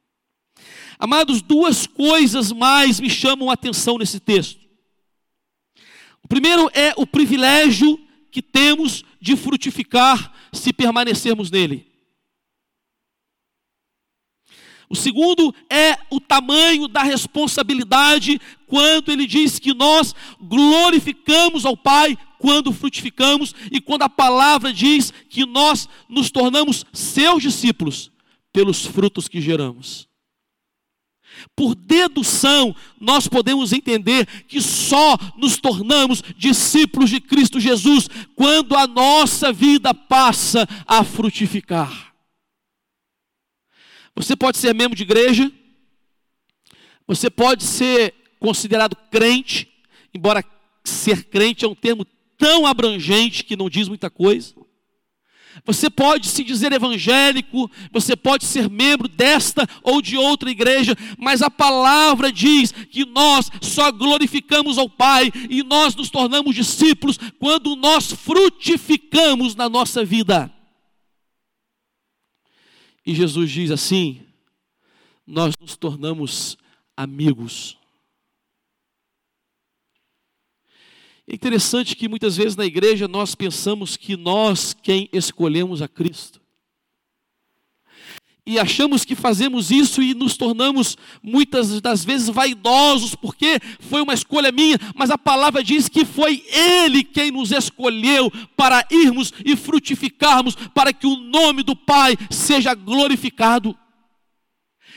Amados, 0.99 1.42
duas 1.42 1.87
coisas 1.87 2.53
mais 2.53 3.01
me 3.01 3.11
chamam 3.11 3.51
a 3.51 3.55
atenção 3.55 3.99
nesse 3.99 4.19
texto. 4.19 4.61
O 6.23 6.29
primeiro 6.29 6.71
é 6.73 6.92
o 6.97 7.07
privilégio 7.07 8.01
que 8.31 8.42
temos 8.42 9.05
de 9.21 9.37
frutificar 9.37 10.33
se 10.53 10.73
permanecermos 10.73 11.51
nele. 11.51 11.87
O 14.88 14.95
segundo 14.95 15.55
é 15.69 15.99
o 16.11 16.21
tamanho 16.21 16.87
da 16.87 17.03
responsabilidade 17.03 18.40
quando 18.66 19.11
ele 19.11 19.27
diz 19.27 19.59
que 19.59 19.75
nós 19.75 20.14
glorificamos 20.40 21.64
ao 21.64 21.77
Pai 21.77 22.16
quando 22.38 22.73
frutificamos 22.73 23.55
e 23.73 23.81
quando 23.81 24.03
a 24.03 24.09
palavra 24.09 24.73
diz 24.73 25.12
que 25.29 25.45
nós 25.45 25.88
nos 26.09 26.31
tornamos 26.31 26.85
seus 26.92 27.42
discípulos 27.42 28.12
pelos 28.53 28.87
frutos 28.87 29.27
que 29.27 29.40
geramos. 29.40 30.06
Por 31.55 31.75
dedução, 31.75 32.75
nós 33.01 33.29
podemos 33.29 33.72
entender 33.72 34.27
que 34.46 34.61
só 34.61 35.16
nos 35.37 35.59
tornamos 35.59 36.22
discípulos 36.37 37.11
de 37.11 37.20
Cristo 37.20 37.61
Jesus 37.61 38.09
quando 38.35 38.77
a 38.77 38.87
nossa 38.87 39.53
vida 39.53 39.92
passa 39.92 40.66
a 40.87 41.05
frutificar. 41.05 42.14
Você 44.14 44.35
pode 44.35 44.57
ser 44.57 44.75
membro 44.75 44.96
de 44.96 45.03
igreja, 45.03 45.53
você 47.07 47.29
pode 47.29 47.64
ser 47.64 48.14
considerado 48.40 48.96
crente, 49.11 49.68
embora 50.12 50.44
ser 50.83 51.25
crente 51.25 51.64
é 51.64 51.68
um 51.68 51.75
termo 51.75 52.07
tão 52.38 52.66
abrangente 52.66 53.44
que 53.44 53.57
não 53.57 53.68
diz 53.68 53.88
muita 53.88 54.09
coisa. 54.09 54.55
Você 55.64 55.88
pode 55.88 56.29
se 56.29 56.45
dizer 56.45 56.73
evangélico, 56.73 57.71
você 57.90 58.14
pode 58.14 58.45
ser 58.45 58.69
membro 58.69 59.09
desta 59.09 59.66
ou 59.83 60.03
de 60.03 60.16
outra 60.16 60.51
igreja, 60.51 60.97
mas 61.19 61.42
a 61.42 61.51
palavra 61.51 62.31
diz 62.31 62.73
que 62.73 63.05
nós 63.05 63.51
só 63.61 63.90
glorificamos 63.90 64.79
ao 64.79 64.88
Pai 64.88 65.31
e 65.49 65.62
nós 65.62 65.95
nos 65.95 66.11
tornamos 66.11 66.55
discípulos 66.55 67.19
quando 67.38 67.75
nós 67.77 68.12
frutificamos 68.12 69.55
na 69.55 69.69
nossa 69.69 70.05
vida. 70.05 70.53
E 73.05 73.14
Jesus 73.14 73.51
diz 73.51 73.71
assim: 73.71 74.21
nós 75.27 75.55
nos 75.61 75.77
tornamos 75.77 76.57
amigos. 76.97 77.77
É 81.29 81.35
interessante 81.35 81.97
que 81.97 82.09
muitas 82.09 82.37
vezes 82.37 82.55
na 82.55 82.65
igreja 82.65 83.09
nós 83.09 83.35
pensamos 83.35 83.97
que 83.97 84.17
nós 84.17 84.75
quem 84.81 85.09
escolhemos 85.12 85.83
a 85.83 85.89
Cristo. 85.89 86.41
E 88.49 88.61
achamos 88.61 89.05
que 89.05 89.17
fazemos 89.17 89.73
isso 89.73 90.01
e 90.01 90.15
nos 90.15 90.37
tornamos 90.37 90.97
muitas 91.21 91.81
das 91.81 92.05
vezes 92.05 92.29
vaidosos, 92.29 93.17
porque 93.17 93.59
foi 93.81 94.01
uma 94.01 94.15
escolha 94.15 94.53
minha, 94.53 94.79
mas 94.95 95.11
a 95.11 95.19
palavra 95.19 95.65
diz 95.65 95.89
que 95.89 96.05
foi 96.05 96.45
Ele 96.47 97.03
quem 97.03 97.33
nos 97.33 97.51
escolheu 97.51 98.31
para 98.57 98.87
irmos 98.89 99.33
e 99.45 99.57
frutificarmos, 99.57 100.55
para 100.73 100.93
que 100.93 101.09
o 101.09 101.17
nome 101.17 101.65
do 101.65 101.75
Pai 101.75 102.17
seja 102.31 102.73
glorificado. 102.73 103.77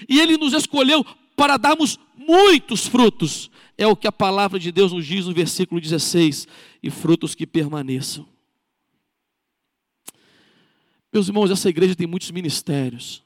E 0.08 0.20
Ele 0.20 0.38
nos 0.38 0.54
escolheu 0.54 1.04
para 1.36 1.58
darmos 1.58 1.98
muitos 2.16 2.86
frutos, 2.86 3.50
é 3.80 3.88
o 3.88 3.96
que 3.96 4.08
a 4.08 4.12
palavra 4.12 4.60
de 4.60 4.74
Deus 4.74 4.92
nos 4.92 5.06
diz 5.06 5.26
no 5.26 5.34
versículo 5.34 5.80
16: 5.80 6.46
e 6.84 6.90
frutos 6.90 7.34
que 7.34 7.48
permaneçam. 7.48 8.28
Meus 11.12 11.30
irmãos, 11.30 11.50
essa 11.50 11.70
igreja 11.70 11.96
tem 11.96 12.06
muitos 12.06 12.30
ministérios. 12.30 13.24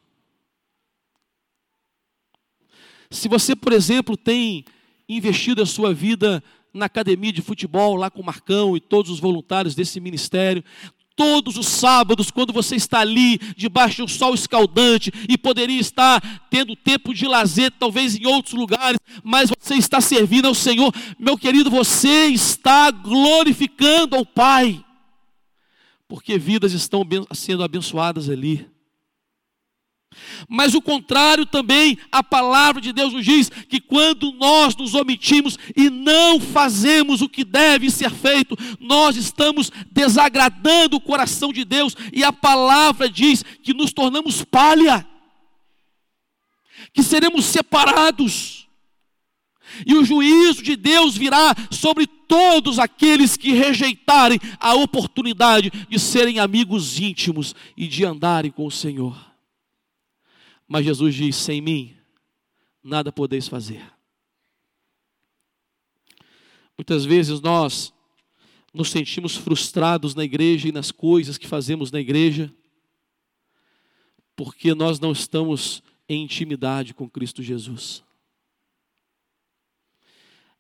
Se 3.10 3.28
você, 3.28 3.56
por 3.56 3.74
exemplo, 3.74 4.16
tem 4.16 4.63
investido 5.10 5.62
a 5.62 5.66
sua 5.66 5.92
vida 5.92 6.42
na 6.72 6.86
academia 6.86 7.34
de 7.34 7.42
futebol, 7.42 7.96
lá 7.96 8.12
com 8.12 8.22
o 8.22 8.26
Marcão 8.26 8.78
e 8.78 8.80
todos 8.80 9.10
os 9.10 9.20
voluntários 9.20 9.74
desse 9.74 10.00
ministério, 10.00 10.63
todos 11.15 11.58
os 11.58 11.67
sábados, 11.67 12.32
quando 12.32 12.52
você 12.52 12.76
está 12.76 12.99
ali, 12.99 13.38
debaixo 13.56 13.97
de 13.97 14.04
um 14.04 14.08
sol 14.08 14.34
escaldante, 14.34 15.12
e 15.30 15.38
poderia 15.38 15.80
estar 15.80 16.21
tendo 16.49 16.76
tempo 16.76 17.13
de 17.13 17.28
lazer, 17.28 17.71
talvez 17.71 18.15
em 18.15 18.26
outros 18.26 18.54
lugares, 18.54 18.99
mas 19.23 19.49
você 19.49 19.76
está 19.76 20.02
servindo 20.02 20.47
ao 20.47 20.56
Senhor, 20.56 20.93
meu 21.19 21.38
querido, 21.38 21.69
você 21.69 22.28
está 22.28 22.91
glorificando 22.91 24.15
ao 24.15 24.26
Pai, 24.26 24.84
porque 26.08 26.38
vidas 26.38 26.73
estão 26.73 27.06
sendo 27.34 27.63
abençoadas 27.63 28.30
ali. 28.30 28.73
Mas 30.47 30.73
o 30.73 30.82
contrário 30.82 31.45
também, 31.45 31.97
a 32.12 32.23
palavra 32.23 32.82
de 32.82 32.91
Deus 32.91 33.13
nos 33.13 33.26
diz 33.26 33.49
que 33.49 33.80
quando 33.80 34.32
nós 34.34 34.76
nos 34.76 34.93
omitimos 34.93 35.58
e 35.76 35.89
não 35.89 36.39
fazemos 36.39 37.21
o 37.21 37.30
que 37.30 37.43
deve 37.43 37.89
ser 37.89 38.12
feito, 38.12 38.58
nós 38.80 39.15
estamos 39.15 39.71
desagradando 39.91 40.97
o 40.97 41.02
coração 41.02 41.52
de 41.52 41.65
Deus, 41.65 41.95
e 42.12 42.23
a 42.23 42.34
palavra 42.34 43.10
diz 43.10 43.43
que 43.62 43.73
nos 43.73 43.91
tornamos 43.91 44.43
palha, 44.43 45.06
que 46.93 47.04
seremos 47.04 47.45
separados, 47.45 48.67
e 49.86 49.95
o 49.95 50.06
juízo 50.06 50.62
de 50.62 50.76
Deus 50.76 51.17
virá 51.17 51.56
sobre 51.71 52.06
todos 52.06 52.78
aqueles 52.78 53.36
que 53.36 53.54
rejeitarem 53.54 54.39
a 54.60 54.76
oportunidade 54.76 55.71
de 55.89 55.99
serem 55.99 56.39
amigos 56.39 56.99
íntimos 56.99 57.56
e 57.76 57.88
de 57.88 58.06
andarem 58.06 58.52
com 58.52 58.65
o 58.65 58.71
Senhor. 58.71 59.33
Mas 60.74 60.86
Jesus 60.86 61.14
diz: 61.14 61.36
sem 61.36 61.62
mim, 61.62 61.96
nada 62.84 63.12
podeis 63.12 63.48
fazer. 63.48 63.94
Muitas 66.76 67.06
vezes 67.06 67.40
nós 67.42 67.94
nos 68.74 68.90
sentimos 68.90 69.36
frustrados 69.36 70.16
na 70.16 70.24
igreja 70.24 70.68
e 70.68 70.72
nas 70.72 70.90
coisas 70.90 71.38
que 71.38 71.46
fazemos 71.46 71.92
na 71.92 72.00
igreja, 72.00 72.52
porque 74.36 74.74
nós 74.74 75.00
não 75.00 75.12
estamos 75.12 75.84
em 76.10 76.24
intimidade 76.24 76.92
com 76.96 77.08
Cristo 77.08 77.44
Jesus. 77.44 78.04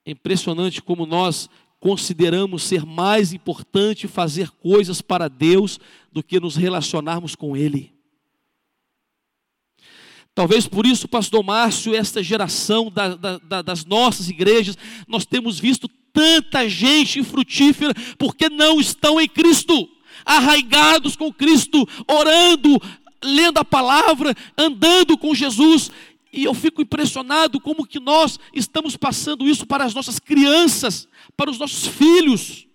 É 0.05 0.11
impressionante 0.11 0.79
como 0.79 1.07
nós 1.07 1.49
consideramos 1.79 2.61
ser 2.61 2.85
mais 2.85 3.33
importante 3.33 4.07
fazer 4.07 4.51
coisas 4.51 5.01
para 5.01 5.27
Deus 5.27 5.79
do 6.11 6.21
que 6.21 6.39
nos 6.39 6.55
relacionarmos 6.55 7.33
com 7.33 7.57
Ele. 7.57 8.02
Talvez 10.35 10.67
por 10.67 10.85
isso, 10.85 11.07
pastor 11.07 11.43
Márcio, 11.43 11.93
esta 11.93 12.23
geração 12.23 12.89
da, 12.89 13.15
da, 13.15 13.61
das 13.61 13.85
nossas 13.85 14.29
igrejas, 14.29 14.77
nós 15.07 15.25
temos 15.25 15.59
visto 15.59 15.87
tanta 16.11 16.67
gente 16.67 17.23
frutífera, 17.23 17.93
porque 18.17 18.49
não 18.49 18.79
estão 18.79 19.21
em 19.21 19.27
Cristo, 19.27 19.87
arraigados 20.25 21.15
com 21.15 21.31
Cristo, 21.31 21.87
orando, 22.07 22.81
lendo 23.23 23.59
a 23.59 23.65
palavra, 23.65 24.35
andando 24.57 25.17
com 25.17 25.35
Jesus. 25.35 25.91
E 26.31 26.45
eu 26.45 26.53
fico 26.55 26.81
impressionado 26.81 27.59
como 27.59 27.85
que 27.85 27.99
nós 27.99 28.39
estamos 28.55 28.97
passando 28.97 29.47
isso 29.47 29.67
para 29.67 29.85
as 29.85 29.93
nossas 29.93 30.17
crianças, 30.17 31.07
para 31.37 31.51
os 31.51 31.59
nossos 31.59 31.85
filhos. 31.87 32.67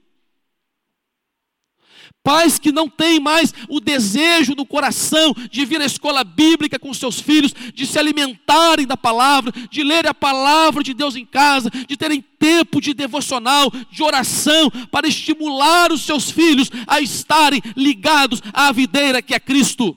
Pais 2.29 2.59
que 2.59 2.71
não 2.71 2.91
têm 2.91 3.19
mais 3.19 3.55
o 3.71 3.81
desejo 3.81 4.55
no 4.55 4.67
coração 4.67 5.35
de 5.51 5.65
vir 5.65 5.81
à 5.81 5.87
escola 5.87 6.23
bíblica 6.23 6.79
com 6.79 6.93
seus 6.93 7.19
filhos, 7.19 7.55
de 7.73 7.87
se 7.87 7.99
alimentarem 7.99 8.87
da 8.87 8.99
palavra, 8.99 9.51
de 9.71 9.83
ler 9.83 10.07
a 10.07 10.13
palavra 10.13 10.83
de 10.83 10.93
Deus 10.93 11.17
em 11.17 11.25
casa, 11.25 11.71
de 11.71 11.97
terem 11.97 12.21
tempo 12.21 12.83
de 12.83 12.93
devocional, 12.93 13.73
de 13.91 14.03
oração, 14.03 14.71
para 14.91 15.09
estimular 15.09 15.91
os 15.91 16.03
seus 16.03 16.31
filhos 16.31 16.71
a 16.87 17.01
estarem 17.01 17.63
ligados 17.75 18.43
à 18.53 18.71
videira 18.73 19.23
que 19.23 19.33
é 19.35 19.41
Cristo. 19.41 19.97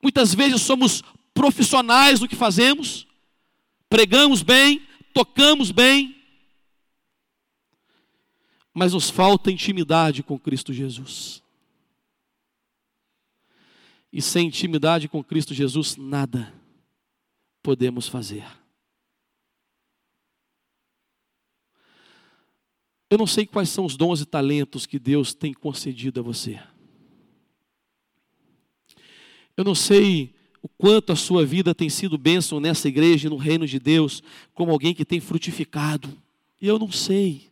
Muitas 0.00 0.32
vezes 0.32 0.62
somos 0.62 1.02
profissionais 1.34 2.20
no 2.20 2.28
que 2.28 2.36
fazemos, 2.36 3.08
pregamos 3.88 4.40
bem, 4.40 4.80
tocamos 5.12 5.72
bem, 5.72 6.19
mas 8.72 8.92
nos 8.92 9.10
falta 9.10 9.50
intimidade 9.50 10.22
com 10.22 10.38
Cristo 10.38 10.72
Jesus. 10.72 11.42
E 14.12 14.20
sem 14.20 14.48
intimidade 14.48 15.08
com 15.08 15.22
Cristo 15.22 15.54
Jesus, 15.54 15.96
nada 15.96 16.52
podemos 17.62 18.08
fazer. 18.08 18.44
Eu 23.08 23.18
não 23.18 23.26
sei 23.26 23.44
quais 23.44 23.68
são 23.68 23.84
os 23.84 23.96
dons 23.96 24.20
e 24.20 24.26
talentos 24.26 24.86
que 24.86 24.98
Deus 24.98 25.34
tem 25.34 25.52
concedido 25.52 26.20
a 26.20 26.22
você. 26.22 26.60
Eu 29.56 29.64
não 29.64 29.74
sei 29.74 30.32
o 30.62 30.68
quanto 30.68 31.12
a 31.12 31.16
sua 31.16 31.44
vida 31.44 31.74
tem 31.74 31.88
sido 31.88 32.16
bênção 32.16 32.60
nessa 32.60 32.88
igreja 32.88 33.26
e 33.26 33.30
no 33.30 33.36
reino 33.36 33.66
de 33.66 33.78
Deus, 33.78 34.22
como 34.54 34.70
alguém 34.70 34.94
que 34.94 35.04
tem 35.04 35.20
frutificado. 35.20 36.16
Eu 36.60 36.78
não 36.78 36.90
sei. 36.92 37.49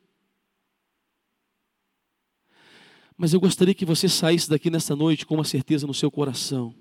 Mas 3.20 3.32
eu 3.32 3.40
gostaria 3.40 3.74
que 3.74 3.84
você 3.84 4.08
saísse 4.08 4.48
daqui 4.48 4.70
nessa 4.70 4.94
noite 4.94 5.26
com 5.26 5.34
uma 5.34 5.44
certeza 5.44 5.88
no 5.88 5.92
seu 5.92 6.08
coração. 6.08 6.72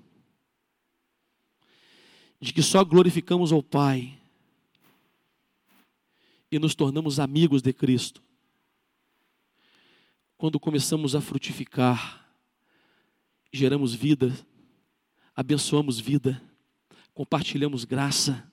De 2.40 2.52
que 2.52 2.62
só 2.62 2.84
glorificamos 2.84 3.50
ao 3.50 3.60
Pai. 3.60 4.16
E 6.48 6.56
nos 6.60 6.76
tornamos 6.76 7.18
amigos 7.18 7.60
de 7.60 7.72
Cristo. 7.72 8.22
Quando 10.36 10.60
começamos 10.60 11.16
a 11.16 11.20
frutificar, 11.20 12.24
geramos 13.52 13.92
vida, 13.92 14.32
abençoamos 15.34 15.98
vida, 15.98 16.40
compartilhamos 17.12 17.84
graça, 17.84 18.48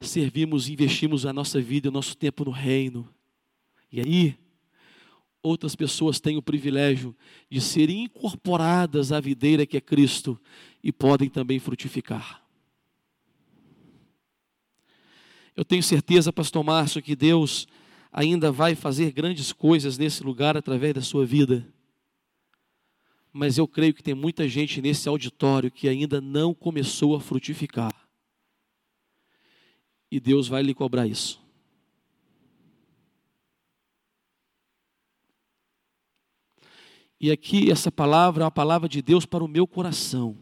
servimos, 0.00 0.68
investimos 0.68 1.26
a 1.26 1.32
nossa 1.32 1.60
vida, 1.60 1.88
o 1.88 1.92
nosso 1.92 2.16
tempo 2.16 2.44
no 2.44 2.52
reino. 2.52 3.12
E 3.90 4.00
aí, 4.00 4.43
outras 5.44 5.76
pessoas 5.76 6.18
têm 6.18 6.38
o 6.38 6.42
privilégio 6.42 7.14
de 7.50 7.60
serem 7.60 8.04
incorporadas 8.04 9.12
à 9.12 9.20
videira 9.20 9.66
que 9.66 9.76
é 9.76 9.80
Cristo 9.80 10.40
e 10.82 10.90
podem 10.90 11.28
também 11.28 11.58
frutificar. 11.58 12.42
Eu 15.54 15.64
tenho 15.64 15.82
certeza, 15.82 16.32
pastor 16.32 16.64
Márcio, 16.64 17.02
que 17.02 17.14
Deus 17.14 17.68
ainda 18.10 18.50
vai 18.50 18.74
fazer 18.74 19.12
grandes 19.12 19.52
coisas 19.52 19.98
nesse 19.98 20.24
lugar 20.24 20.56
através 20.56 20.94
da 20.94 21.02
sua 21.02 21.26
vida. 21.26 21.70
Mas 23.32 23.58
eu 23.58 23.68
creio 23.68 23.92
que 23.92 24.02
tem 24.02 24.14
muita 24.14 24.48
gente 24.48 24.80
nesse 24.80 25.08
auditório 25.08 25.70
que 25.70 25.88
ainda 25.88 26.20
não 26.20 26.54
começou 26.54 27.14
a 27.14 27.20
frutificar. 27.20 27.92
E 30.10 30.18
Deus 30.18 30.48
vai 30.48 30.62
lhe 30.62 30.72
cobrar 30.72 31.06
isso. 31.06 31.43
E 37.24 37.30
aqui 37.30 37.70
essa 37.70 37.90
palavra 37.90 38.42
é 38.42 38.44
uma 38.44 38.50
palavra 38.50 38.86
de 38.86 39.00
Deus 39.00 39.24
para 39.24 39.42
o 39.42 39.48
meu 39.48 39.66
coração. 39.66 40.36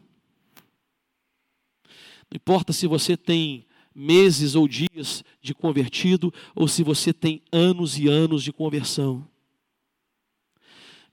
Não 2.29 2.35
importa 2.35 2.73
se 2.73 2.89
você 2.89 3.17
tem 3.17 3.69
meses 3.95 4.57
ou 4.57 4.67
dias 4.67 5.23
de 5.41 5.55
convertido, 5.55 6.35
ou 6.57 6.67
se 6.67 6.83
você 6.83 7.13
tem 7.13 7.41
anos 7.53 7.97
e 8.01 8.09
anos 8.09 8.43
de 8.43 8.53
conversão. 8.53 9.25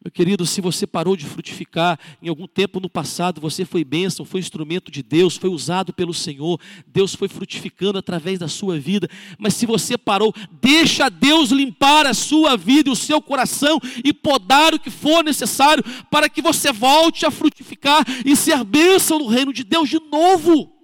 Meu 0.02 0.10
querido, 0.10 0.46
se 0.46 0.62
você 0.62 0.88
parou 0.88 1.18
de 1.18 1.26
frutificar 1.26 2.00
em 2.22 2.30
algum 2.30 2.48
tempo 2.48 2.80
no 2.80 2.90
passado, 2.90 3.42
você 3.42 3.66
foi 3.66 3.84
bênção, 3.84 4.24
foi 4.24 4.40
instrumento 4.40 4.90
de 4.90 5.04
Deus, 5.04 5.36
foi 5.36 5.50
usado 5.50 5.92
pelo 5.92 6.14
Senhor, 6.14 6.58
Deus 6.88 7.14
foi 7.14 7.28
frutificando 7.28 7.98
através 7.98 8.40
da 8.40 8.48
sua 8.48 8.80
vida. 8.80 9.10
Mas 9.38 9.56
se 9.56 9.66
você 9.66 9.98
parou, 9.98 10.34
deixa 10.62 11.10
Deus 11.10 11.50
limpar 11.50 12.08
a 12.08 12.14
sua 12.14 12.56
vida 12.56 12.88
e 12.88 12.94
o 12.94 12.96
seu 12.96 13.22
coração 13.22 13.78
e 14.02 14.14
podar 14.14 14.74
o 14.74 14.80
que 14.80 14.90
for 14.90 15.22
necessário 15.22 15.84
para 16.10 16.30
que 16.30 16.42
você 16.42 16.72
volte 16.72 17.26
a 17.26 17.32
frutificar 17.32 18.06
e 18.26 18.38
ser 18.38 18.64
bênção 18.64 19.20
no 19.20 19.28
reino 19.28 19.52
de 19.52 19.66
Deus 19.66 19.90
de 19.90 20.00
novo. 20.00 20.79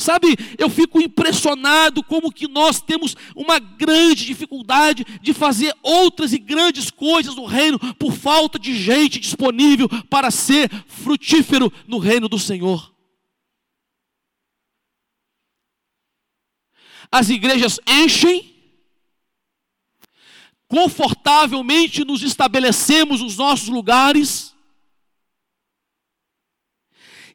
Sabe, 0.00 0.34
eu 0.58 0.70
fico 0.70 1.00
impressionado 1.00 2.02
como 2.02 2.32
que 2.32 2.48
nós 2.48 2.80
temos 2.80 3.14
uma 3.36 3.58
grande 3.58 4.24
dificuldade 4.24 5.04
de 5.20 5.34
fazer 5.34 5.74
outras 5.82 6.32
e 6.32 6.38
grandes 6.38 6.90
coisas 6.90 7.36
no 7.36 7.44
reino 7.44 7.78
por 7.96 8.12
falta 8.12 8.58
de 8.58 8.74
gente 8.74 9.20
disponível 9.20 9.88
para 10.08 10.30
ser 10.30 10.70
frutífero 10.86 11.70
no 11.86 11.98
reino 11.98 12.28
do 12.28 12.38
Senhor. 12.38 12.90
As 17.12 17.28
igrejas 17.28 17.78
enchem, 17.86 18.54
confortavelmente 20.66 22.04
nos 22.04 22.22
estabelecemos 22.22 23.20
nos 23.20 23.36
nossos 23.36 23.68
lugares, 23.68 24.54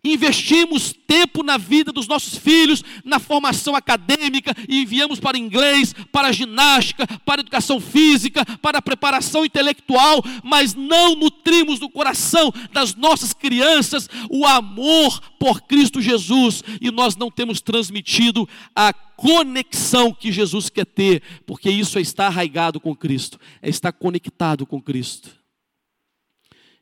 investimos 0.05 0.93
tempo 1.07 1.43
na 1.43 1.57
vida 1.57 1.91
dos 1.91 2.07
nossos 2.07 2.37
filhos, 2.37 2.83
na 3.03 3.19
formação 3.19 3.75
acadêmica, 3.75 4.55
e 4.69 4.81
enviamos 4.81 5.19
para 5.19 5.37
inglês, 5.37 5.93
para 6.11 6.31
ginástica, 6.31 7.07
para 7.25 7.41
educação 7.41 7.79
física, 7.79 8.45
para 8.61 8.81
preparação 8.81 9.43
intelectual, 9.43 10.23
mas 10.43 10.73
não 10.73 11.15
nutrimos 11.15 11.79
no 11.79 11.89
coração 11.89 12.53
das 12.71 12.95
nossas 12.95 13.33
crianças 13.33 14.09
o 14.29 14.45
amor 14.45 15.19
por 15.39 15.61
Cristo 15.61 16.01
Jesus, 16.01 16.63
e 16.79 16.91
nós 16.91 17.15
não 17.15 17.31
temos 17.31 17.61
transmitido 17.61 18.47
a 18.75 18.93
conexão 18.93 20.13
que 20.13 20.31
Jesus 20.31 20.69
quer 20.69 20.85
ter, 20.85 21.23
porque 21.45 21.69
isso 21.69 21.97
é 21.97 22.01
estar 22.01 22.27
arraigado 22.27 22.79
com 22.79 22.95
Cristo, 22.95 23.39
é 23.61 23.69
estar 23.69 23.91
conectado 23.91 24.65
com 24.65 24.81
Cristo. 24.81 25.29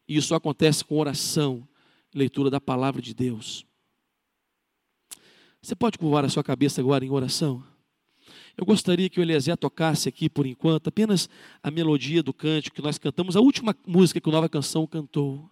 E 0.08 0.18
isso 0.18 0.36
acontece 0.36 0.84
com 0.84 1.00
oração 1.00 1.66
leitura 2.14 2.50
da 2.50 2.62
palavra 2.62 3.02
de 3.02 3.14
Deus. 3.14 3.66
Você 5.62 5.76
pode 5.76 5.98
curvar 5.98 6.26
a 6.26 6.30
sua 6.30 6.44
cabeça 6.44 6.82
agora 6.82 7.06
em 7.06 7.10
oração? 7.10 7.64
Eu 8.58 8.66
gostaria 8.66 9.10
que 9.10 9.20
o 9.20 9.24
Eliezer 9.24 9.58
tocasse 9.58 10.08
aqui 10.08 10.30
por 10.30 10.46
enquanto 10.46 10.88
apenas 10.88 11.30
a 11.62 11.72
melodia 11.72 12.22
do 12.22 12.34
cântico 12.34 12.76
que 12.76 12.82
nós 12.82 12.98
cantamos, 12.98 13.36
a 13.36 13.42
última 13.42 13.76
música 13.88 14.22
que 14.22 14.30
o 14.30 14.32
Nova 14.32 14.48
Canção 14.48 14.86
cantou. 14.86 15.50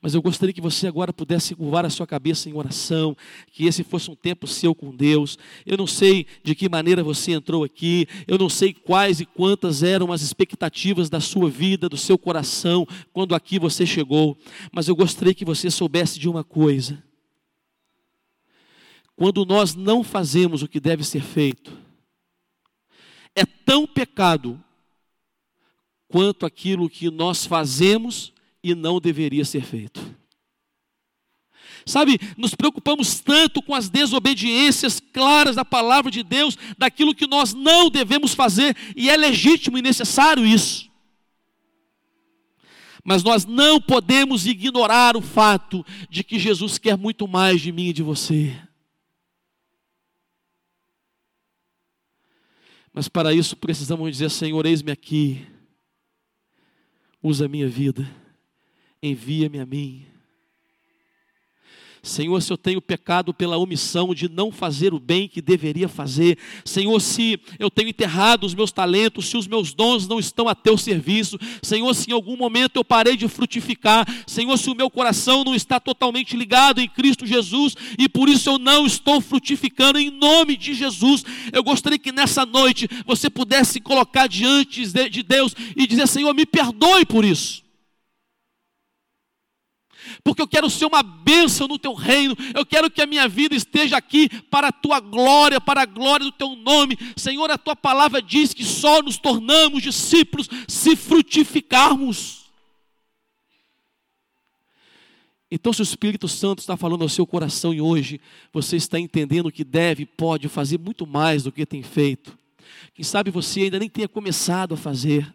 Mas 0.00 0.14
eu 0.14 0.22
gostaria 0.22 0.52
que 0.52 0.60
você 0.60 0.86
agora 0.86 1.12
pudesse 1.12 1.54
curvar 1.54 1.84
a 1.84 1.90
sua 1.90 2.06
cabeça 2.06 2.48
em 2.48 2.54
oração, 2.54 3.16
que 3.50 3.66
esse 3.66 3.82
fosse 3.82 4.10
um 4.10 4.14
tempo 4.14 4.46
seu 4.46 4.74
com 4.74 4.94
Deus. 4.94 5.38
Eu 5.64 5.76
não 5.76 5.86
sei 5.86 6.26
de 6.42 6.54
que 6.54 6.68
maneira 6.68 7.02
você 7.02 7.32
entrou 7.32 7.64
aqui, 7.64 8.06
eu 8.26 8.38
não 8.38 8.48
sei 8.48 8.72
quais 8.72 9.20
e 9.20 9.26
quantas 9.26 9.82
eram 9.82 10.12
as 10.12 10.22
expectativas 10.22 11.08
da 11.08 11.20
sua 11.20 11.48
vida, 11.48 11.88
do 11.88 11.96
seu 11.96 12.18
coração, 12.18 12.86
quando 13.12 13.34
aqui 13.34 13.58
você 13.58 13.86
chegou, 13.86 14.36
mas 14.72 14.88
eu 14.88 14.96
gostaria 14.96 15.34
que 15.34 15.44
você 15.44 15.70
soubesse 15.70 16.18
de 16.18 16.28
uma 16.28 16.44
coisa. 16.44 17.02
Quando 19.16 19.46
nós 19.46 19.74
não 19.74 20.04
fazemos 20.04 20.62
o 20.62 20.68
que 20.68 20.78
deve 20.78 21.02
ser 21.02 21.22
feito, 21.22 21.72
é 23.34 23.44
tão 23.44 23.86
pecado 23.86 24.62
quanto 26.08 26.46
aquilo 26.46 26.88
que 26.88 27.10
nós 27.10 27.44
fazemos 27.44 28.32
e 28.66 28.74
não 28.74 29.00
deveria 29.00 29.44
ser 29.44 29.64
feito. 29.64 30.16
Sabe, 31.86 32.18
nos 32.36 32.52
preocupamos 32.52 33.20
tanto 33.20 33.62
com 33.62 33.72
as 33.72 33.88
desobediências 33.88 34.98
claras 34.98 35.54
da 35.54 35.64
palavra 35.64 36.10
de 36.10 36.24
Deus, 36.24 36.58
daquilo 36.76 37.14
que 37.14 37.28
nós 37.28 37.54
não 37.54 37.88
devemos 37.88 38.34
fazer, 38.34 38.76
e 38.96 39.08
é 39.08 39.16
legítimo 39.16 39.78
e 39.78 39.82
necessário 39.82 40.44
isso. 40.44 40.90
Mas 43.04 43.22
nós 43.22 43.44
não 43.44 43.80
podemos 43.80 44.48
ignorar 44.48 45.16
o 45.16 45.22
fato 45.22 45.86
de 46.10 46.24
que 46.24 46.40
Jesus 46.40 46.76
quer 46.76 46.98
muito 46.98 47.28
mais 47.28 47.60
de 47.60 47.70
mim 47.70 47.90
e 47.90 47.92
de 47.92 48.02
você. 48.02 48.60
Mas 52.92 53.06
para 53.08 53.32
isso 53.32 53.56
precisamos 53.56 54.10
dizer: 54.10 54.28
Senhor, 54.28 54.66
eis-me 54.66 54.90
aqui, 54.90 55.46
usa 57.22 57.44
a 57.44 57.48
minha 57.48 57.68
vida 57.68 58.25
envia-me 59.02 59.58
a 59.58 59.66
mim. 59.66 60.06
Senhor, 62.06 62.40
se 62.40 62.52
eu 62.52 62.56
tenho 62.56 62.80
pecado 62.80 63.34
pela 63.34 63.58
omissão 63.58 64.14
de 64.14 64.28
não 64.28 64.52
fazer 64.52 64.94
o 64.94 65.00
bem 65.00 65.26
que 65.26 65.42
deveria 65.42 65.88
fazer, 65.88 66.38
Senhor, 66.64 67.00
se 67.00 67.38
eu 67.58 67.68
tenho 67.68 67.88
enterrado 67.88 68.44
os 68.44 68.54
meus 68.54 68.70
talentos, 68.70 69.26
se 69.26 69.36
os 69.36 69.46
meus 69.46 69.74
dons 69.74 70.06
não 70.06 70.18
estão 70.18 70.48
a 70.48 70.54
teu 70.54 70.78
serviço, 70.78 71.38
Senhor, 71.60 71.92
se 71.94 72.10
em 72.10 72.14
algum 72.14 72.36
momento 72.36 72.76
eu 72.76 72.84
parei 72.84 73.16
de 73.16 73.26
frutificar, 73.28 74.06
Senhor, 74.26 74.56
se 74.56 74.70
o 74.70 74.74
meu 74.74 74.88
coração 74.88 75.42
não 75.42 75.54
está 75.54 75.80
totalmente 75.80 76.36
ligado 76.36 76.80
em 76.80 76.88
Cristo 76.88 77.26
Jesus 77.26 77.74
e 77.98 78.08
por 78.08 78.28
isso 78.28 78.48
eu 78.48 78.58
não 78.58 78.86
estou 78.86 79.20
frutificando 79.20 79.98
em 79.98 80.10
nome 80.10 80.56
de 80.56 80.74
Jesus, 80.74 81.24
eu 81.52 81.62
gostaria 81.64 81.98
que 81.98 82.12
nessa 82.12 82.46
noite 82.46 82.88
você 83.04 83.28
pudesse 83.28 83.80
colocar 83.80 84.28
diante 84.28 84.86
de 85.10 85.22
Deus 85.22 85.54
e 85.76 85.86
dizer: 85.86 86.06
Senhor, 86.06 86.32
me 86.32 86.46
perdoe 86.46 87.04
por 87.04 87.24
isso 87.24 87.65
porque 90.22 90.42
eu 90.42 90.48
quero 90.48 90.68
ser 90.70 90.86
uma 90.86 91.02
bênção 91.02 91.68
no 91.68 91.78
teu 91.78 91.94
reino, 91.94 92.36
eu 92.54 92.64
quero 92.64 92.90
que 92.90 93.02
a 93.02 93.06
minha 93.06 93.28
vida 93.28 93.54
esteja 93.54 93.96
aqui 93.96 94.28
para 94.50 94.68
a 94.68 94.72
tua 94.72 95.00
glória, 95.00 95.60
para 95.60 95.82
a 95.82 95.86
glória 95.86 96.24
do 96.24 96.32
teu 96.32 96.56
nome. 96.56 96.98
Senhor, 97.16 97.50
a 97.50 97.58
tua 97.58 97.76
palavra 97.76 98.20
diz 98.22 98.52
que 98.52 98.64
só 98.64 99.02
nos 99.02 99.18
tornamos 99.18 99.82
discípulos 99.82 100.48
se 100.68 100.96
frutificarmos. 100.96 102.46
Então, 105.50 105.72
se 105.72 105.80
o 105.80 105.84
Espírito 105.84 106.26
Santo 106.26 106.58
está 106.58 106.76
falando 106.76 107.02
ao 107.02 107.08
seu 107.08 107.26
coração 107.26 107.72
e 107.72 107.80
hoje 107.80 108.20
você 108.52 108.76
está 108.76 108.98
entendendo 108.98 109.52
que 109.52 109.62
deve, 109.62 110.04
pode 110.04 110.48
fazer 110.48 110.78
muito 110.78 111.06
mais 111.06 111.44
do 111.44 111.52
que 111.52 111.64
tem 111.64 111.82
feito, 111.82 112.36
quem 112.94 113.04
sabe 113.04 113.30
você 113.30 113.62
ainda 113.62 113.78
nem 113.78 113.88
tenha 113.88 114.08
começado 114.08 114.74
a 114.74 114.76
fazer, 114.76 115.32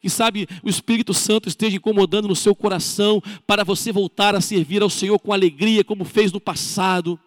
que 0.00 0.08
sabe 0.08 0.46
o 0.62 0.68
Espírito 0.68 1.12
Santo 1.14 1.48
esteja 1.48 1.76
incomodando 1.76 2.28
no 2.28 2.36
seu 2.36 2.54
coração 2.54 3.22
para 3.46 3.64
você 3.64 3.92
voltar 3.92 4.34
a 4.34 4.40
servir 4.40 4.82
ao 4.82 4.90
Senhor 4.90 5.18
com 5.18 5.32
alegria, 5.32 5.84
como 5.84 6.04
fez 6.04 6.32
no 6.32 6.40
passado. 6.40 7.18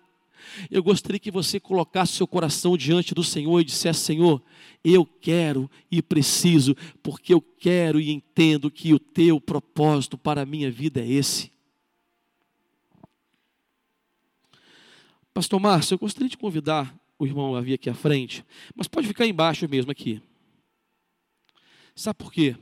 Eu 0.69 0.83
gostaria 0.83 1.19
que 1.19 1.31
você 1.31 1.59
colocasse 1.59 2.13
seu 2.13 2.27
coração 2.27 2.75
diante 2.75 3.13
do 3.13 3.23
Senhor 3.23 3.59
e 3.59 3.63
dissesse: 3.63 4.01
Senhor, 4.01 4.41
eu 4.83 5.05
quero 5.05 5.69
e 5.91 6.01
preciso, 6.01 6.75
porque 7.03 7.33
eu 7.33 7.41
quero 7.41 7.99
e 7.99 8.09
entendo 8.09 8.71
que 8.71 8.93
o 8.93 8.99
teu 8.99 9.39
propósito 9.39 10.17
para 10.17 10.41
a 10.41 10.45
minha 10.45 10.71
vida 10.71 11.01
é 11.01 11.07
esse. 11.07 11.51
Pastor 15.33 15.59
Márcio, 15.59 15.93
eu 15.93 15.99
gostaria 15.99 16.29
de 16.29 16.37
convidar 16.37 16.93
o 17.17 17.25
irmão 17.25 17.55
a 17.55 17.61
vir 17.61 17.73
aqui 17.73 17.89
à 17.89 17.93
frente, 17.93 18.43
mas 18.75 18.87
pode 18.87 19.07
ficar 19.07 19.25
embaixo 19.25 19.67
mesmo 19.69 19.91
aqui. 19.91 20.21
Sabe 21.99 22.17
por 22.17 22.31
quê? 22.31 22.55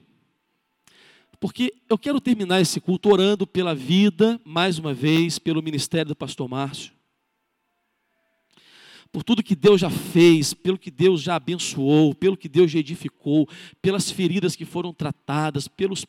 Porque 1.39 1.71
eu 1.87 1.95
quero 1.95 2.19
terminar 2.19 2.59
esse 2.59 2.81
culto 2.81 3.07
orando 3.11 3.45
pela 3.45 3.75
vida, 3.75 4.41
mais 4.43 4.79
uma 4.79 4.95
vez, 4.95 5.37
pelo 5.37 5.61
ministério 5.61 6.07
do 6.07 6.15
pastor 6.15 6.49
Márcio. 6.49 6.91
Por 9.11 9.23
tudo 9.23 9.43
que 9.43 9.55
Deus 9.55 9.81
já 9.81 9.89
fez, 9.89 10.53
pelo 10.53 10.77
que 10.77 10.91
Deus 10.91 11.21
já 11.21 11.35
abençoou, 11.35 12.13
pelo 12.13 12.37
que 12.37 12.49
Deus 12.49 12.71
já 12.71 12.79
edificou, 12.79 13.47
pelas 13.81 14.11
feridas 14.11 14.55
que 14.55 14.65
foram 14.65 14.93
tratadas, 14.93 15.67
pelos, 15.67 16.05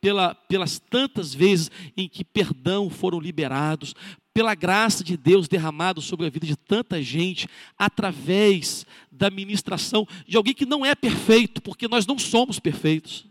pela, 0.00 0.34
pelas 0.34 0.78
tantas 0.78 1.34
vezes 1.34 1.70
em 1.96 2.08
que 2.08 2.24
perdão 2.24 2.90
foram 2.90 3.18
liberados, 3.18 3.94
pela 4.34 4.54
graça 4.54 5.04
de 5.04 5.16
Deus 5.16 5.46
derramado 5.46 6.02
sobre 6.02 6.26
a 6.26 6.30
vida 6.30 6.46
de 6.46 6.56
tanta 6.56 7.00
gente, 7.00 7.48
através 7.78 8.84
da 9.10 9.30
ministração 9.30 10.06
de 10.26 10.36
alguém 10.36 10.52
que 10.52 10.66
não 10.66 10.84
é 10.84 10.94
perfeito, 10.94 11.62
porque 11.62 11.86
nós 11.86 12.04
não 12.04 12.18
somos 12.18 12.58
perfeitos. 12.58 13.26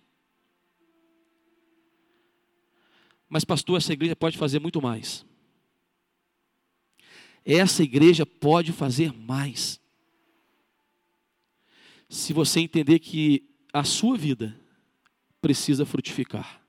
Mas, 3.27 3.43
pastor, 3.43 3.77
essa 3.77 3.91
igreja 3.91 4.15
pode 4.15 4.37
fazer 4.37 4.59
muito 4.59 4.81
mais. 4.81 5.25
Essa 7.45 7.83
igreja 7.83 8.25
pode 8.25 8.71
fazer 8.71 9.11
mais. 9.13 9.79
Se 12.09 12.31
você 12.31 12.59
entender 12.59 12.99
que 12.99 13.43
a 13.73 13.83
sua 13.83 14.17
vida 14.17 14.59
precisa 15.41 15.85
frutificar. 15.85 16.61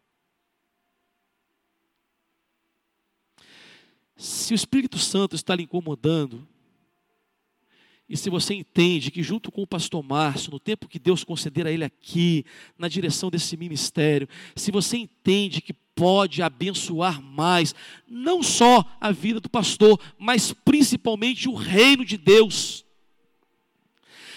Se 4.16 4.52
o 4.52 4.56
Espírito 4.56 4.98
Santo 4.98 5.36
está 5.36 5.54
lhe 5.54 5.64
incomodando, 5.64 6.48
e 8.08 8.16
se 8.16 8.28
você 8.28 8.54
entende 8.54 9.10
que, 9.10 9.22
junto 9.22 9.50
com 9.50 9.62
o 9.62 9.66
pastor 9.66 10.02
Márcio, 10.02 10.50
no 10.50 10.60
tempo 10.60 10.88
que 10.88 10.98
Deus 10.98 11.24
conceder 11.24 11.66
a 11.66 11.70
ele 11.70 11.84
aqui, 11.84 12.44
na 12.78 12.86
direção 12.88 13.30
desse 13.30 13.56
ministério, 13.56 14.28
se 14.54 14.70
você 14.70 14.96
entende 14.96 15.60
que 15.60 15.74
pode 15.95 16.42
abençoar 16.42 17.22
mais, 17.22 17.74
não 18.09 18.42
só 18.42 18.84
a 19.01 19.12
vida 19.12 19.40
do 19.40 19.49
pastor, 19.49 20.01
mas 20.18 20.53
principalmente 20.64 21.49
o 21.49 21.55
reino 21.55 22.05
de 22.05 22.16
Deus. 22.16 22.84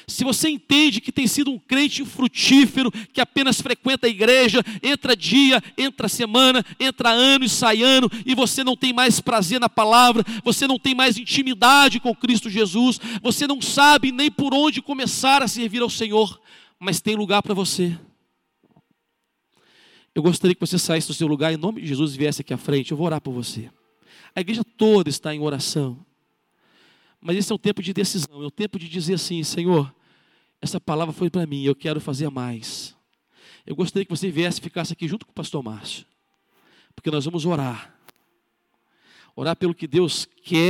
Se 0.09 0.23
você 0.23 0.47
entende 0.47 1.01
que 1.01 1.11
tem 1.11 1.27
sido 1.27 1.51
um 1.51 1.59
crente 1.59 2.05
frutífero, 2.05 2.89
que 3.11 3.19
apenas 3.19 3.59
frequenta 3.59 4.07
a 4.07 4.09
igreja, 4.09 4.63
entra 4.81 5.17
dia, 5.17 5.61
entra 5.77 6.07
semana, 6.07 6.65
entra 6.79 7.09
ano 7.09 7.43
e 7.43 7.49
sai 7.49 7.81
ano, 7.81 8.09
e 8.25 8.33
você 8.33 8.63
não 8.63 8.77
tem 8.77 8.93
mais 8.93 9.19
prazer 9.19 9.59
na 9.59 9.67
palavra, 9.67 10.23
você 10.45 10.65
não 10.65 10.79
tem 10.79 10.95
mais 10.95 11.17
intimidade 11.17 11.99
com 11.99 12.15
Cristo 12.15 12.49
Jesus, 12.49 13.01
você 13.21 13.45
não 13.45 13.61
sabe 13.61 14.13
nem 14.13 14.31
por 14.31 14.53
onde 14.53 14.81
começar 14.81 15.43
a 15.43 15.47
servir 15.47 15.81
ao 15.81 15.89
Senhor, 15.89 16.39
mas 16.79 17.01
tem 17.01 17.17
lugar 17.17 17.43
para 17.43 17.53
você. 17.53 17.97
Eu 20.17 20.23
gostaria 20.23 20.55
que 20.55 20.59
você 20.59 20.79
saísse 20.79 21.07
do 21.07 21.13
seu 21.13 21.27
lugar 21.27 21.53
em 21.53 21.57
nome 21.57 21.79
de 21.79 21.89
Jesus 21.89 22.15
e 22.15 22.17
viesse 22.17 22.41
aqui 22.41 22.51
à 22.51 22.57
frente. 22.57 22.89
Eu 22.89 22.97
vou 22.97 23.05
orar 23.05 23.21
por 23.21 23.31
você. 23.31 23.69
A 24.33 24.41
igreja 24.41 24.63
toda 24.63 25.11
está 25.11 25.31
em 25.35 25.39
oração. 25.39 26.03
Mas 27.21 27.37
esse 27.37 27.51
é 27.51 27.55
um 27.55 27.57
tempo 27.59 27.83
de 27.83 27.93
decisão, 27.93 28.41
é 28.41 28.47
um 28.47 28.49
tempo 28.49 28.79
de 28.79 28.89
dizer 28.89 29.13
assim: 29.13 29.43
Senhor, 29.43 29.93
essa 30.59 30.81
palavra 30.81 31.13
foi 31.13 31.29
para 31.29 31.45
mim, 31.45 31.63
eu 31.63 31.75
quero 31.75 32.01
fazer 32.01 32.31
mais. 32.31 32.95
Eu 33.63 33.75
gostaria 33.75 34.05
que 34.05 34.09
você 34.09 34.31
viesse 34.31 34.57
e 34.57 34.63
ficasse 34.63 34.91
aqui 34.91 35.07
junto 35.07 35.23
com 35.23 35.31
o 35.31 35.35
pastor 35.35 35.61
Márcio, 35.61 36.03
porque 36.95 37.11
nós 37.11 37.23
vamos 37.23 37.45
orar. 37.45 37.95
Orar 39.35 39.55
pelo 39.55 39.75
que 39.75 39.85
Deus 39.85 40.27
quer 40.41 40.57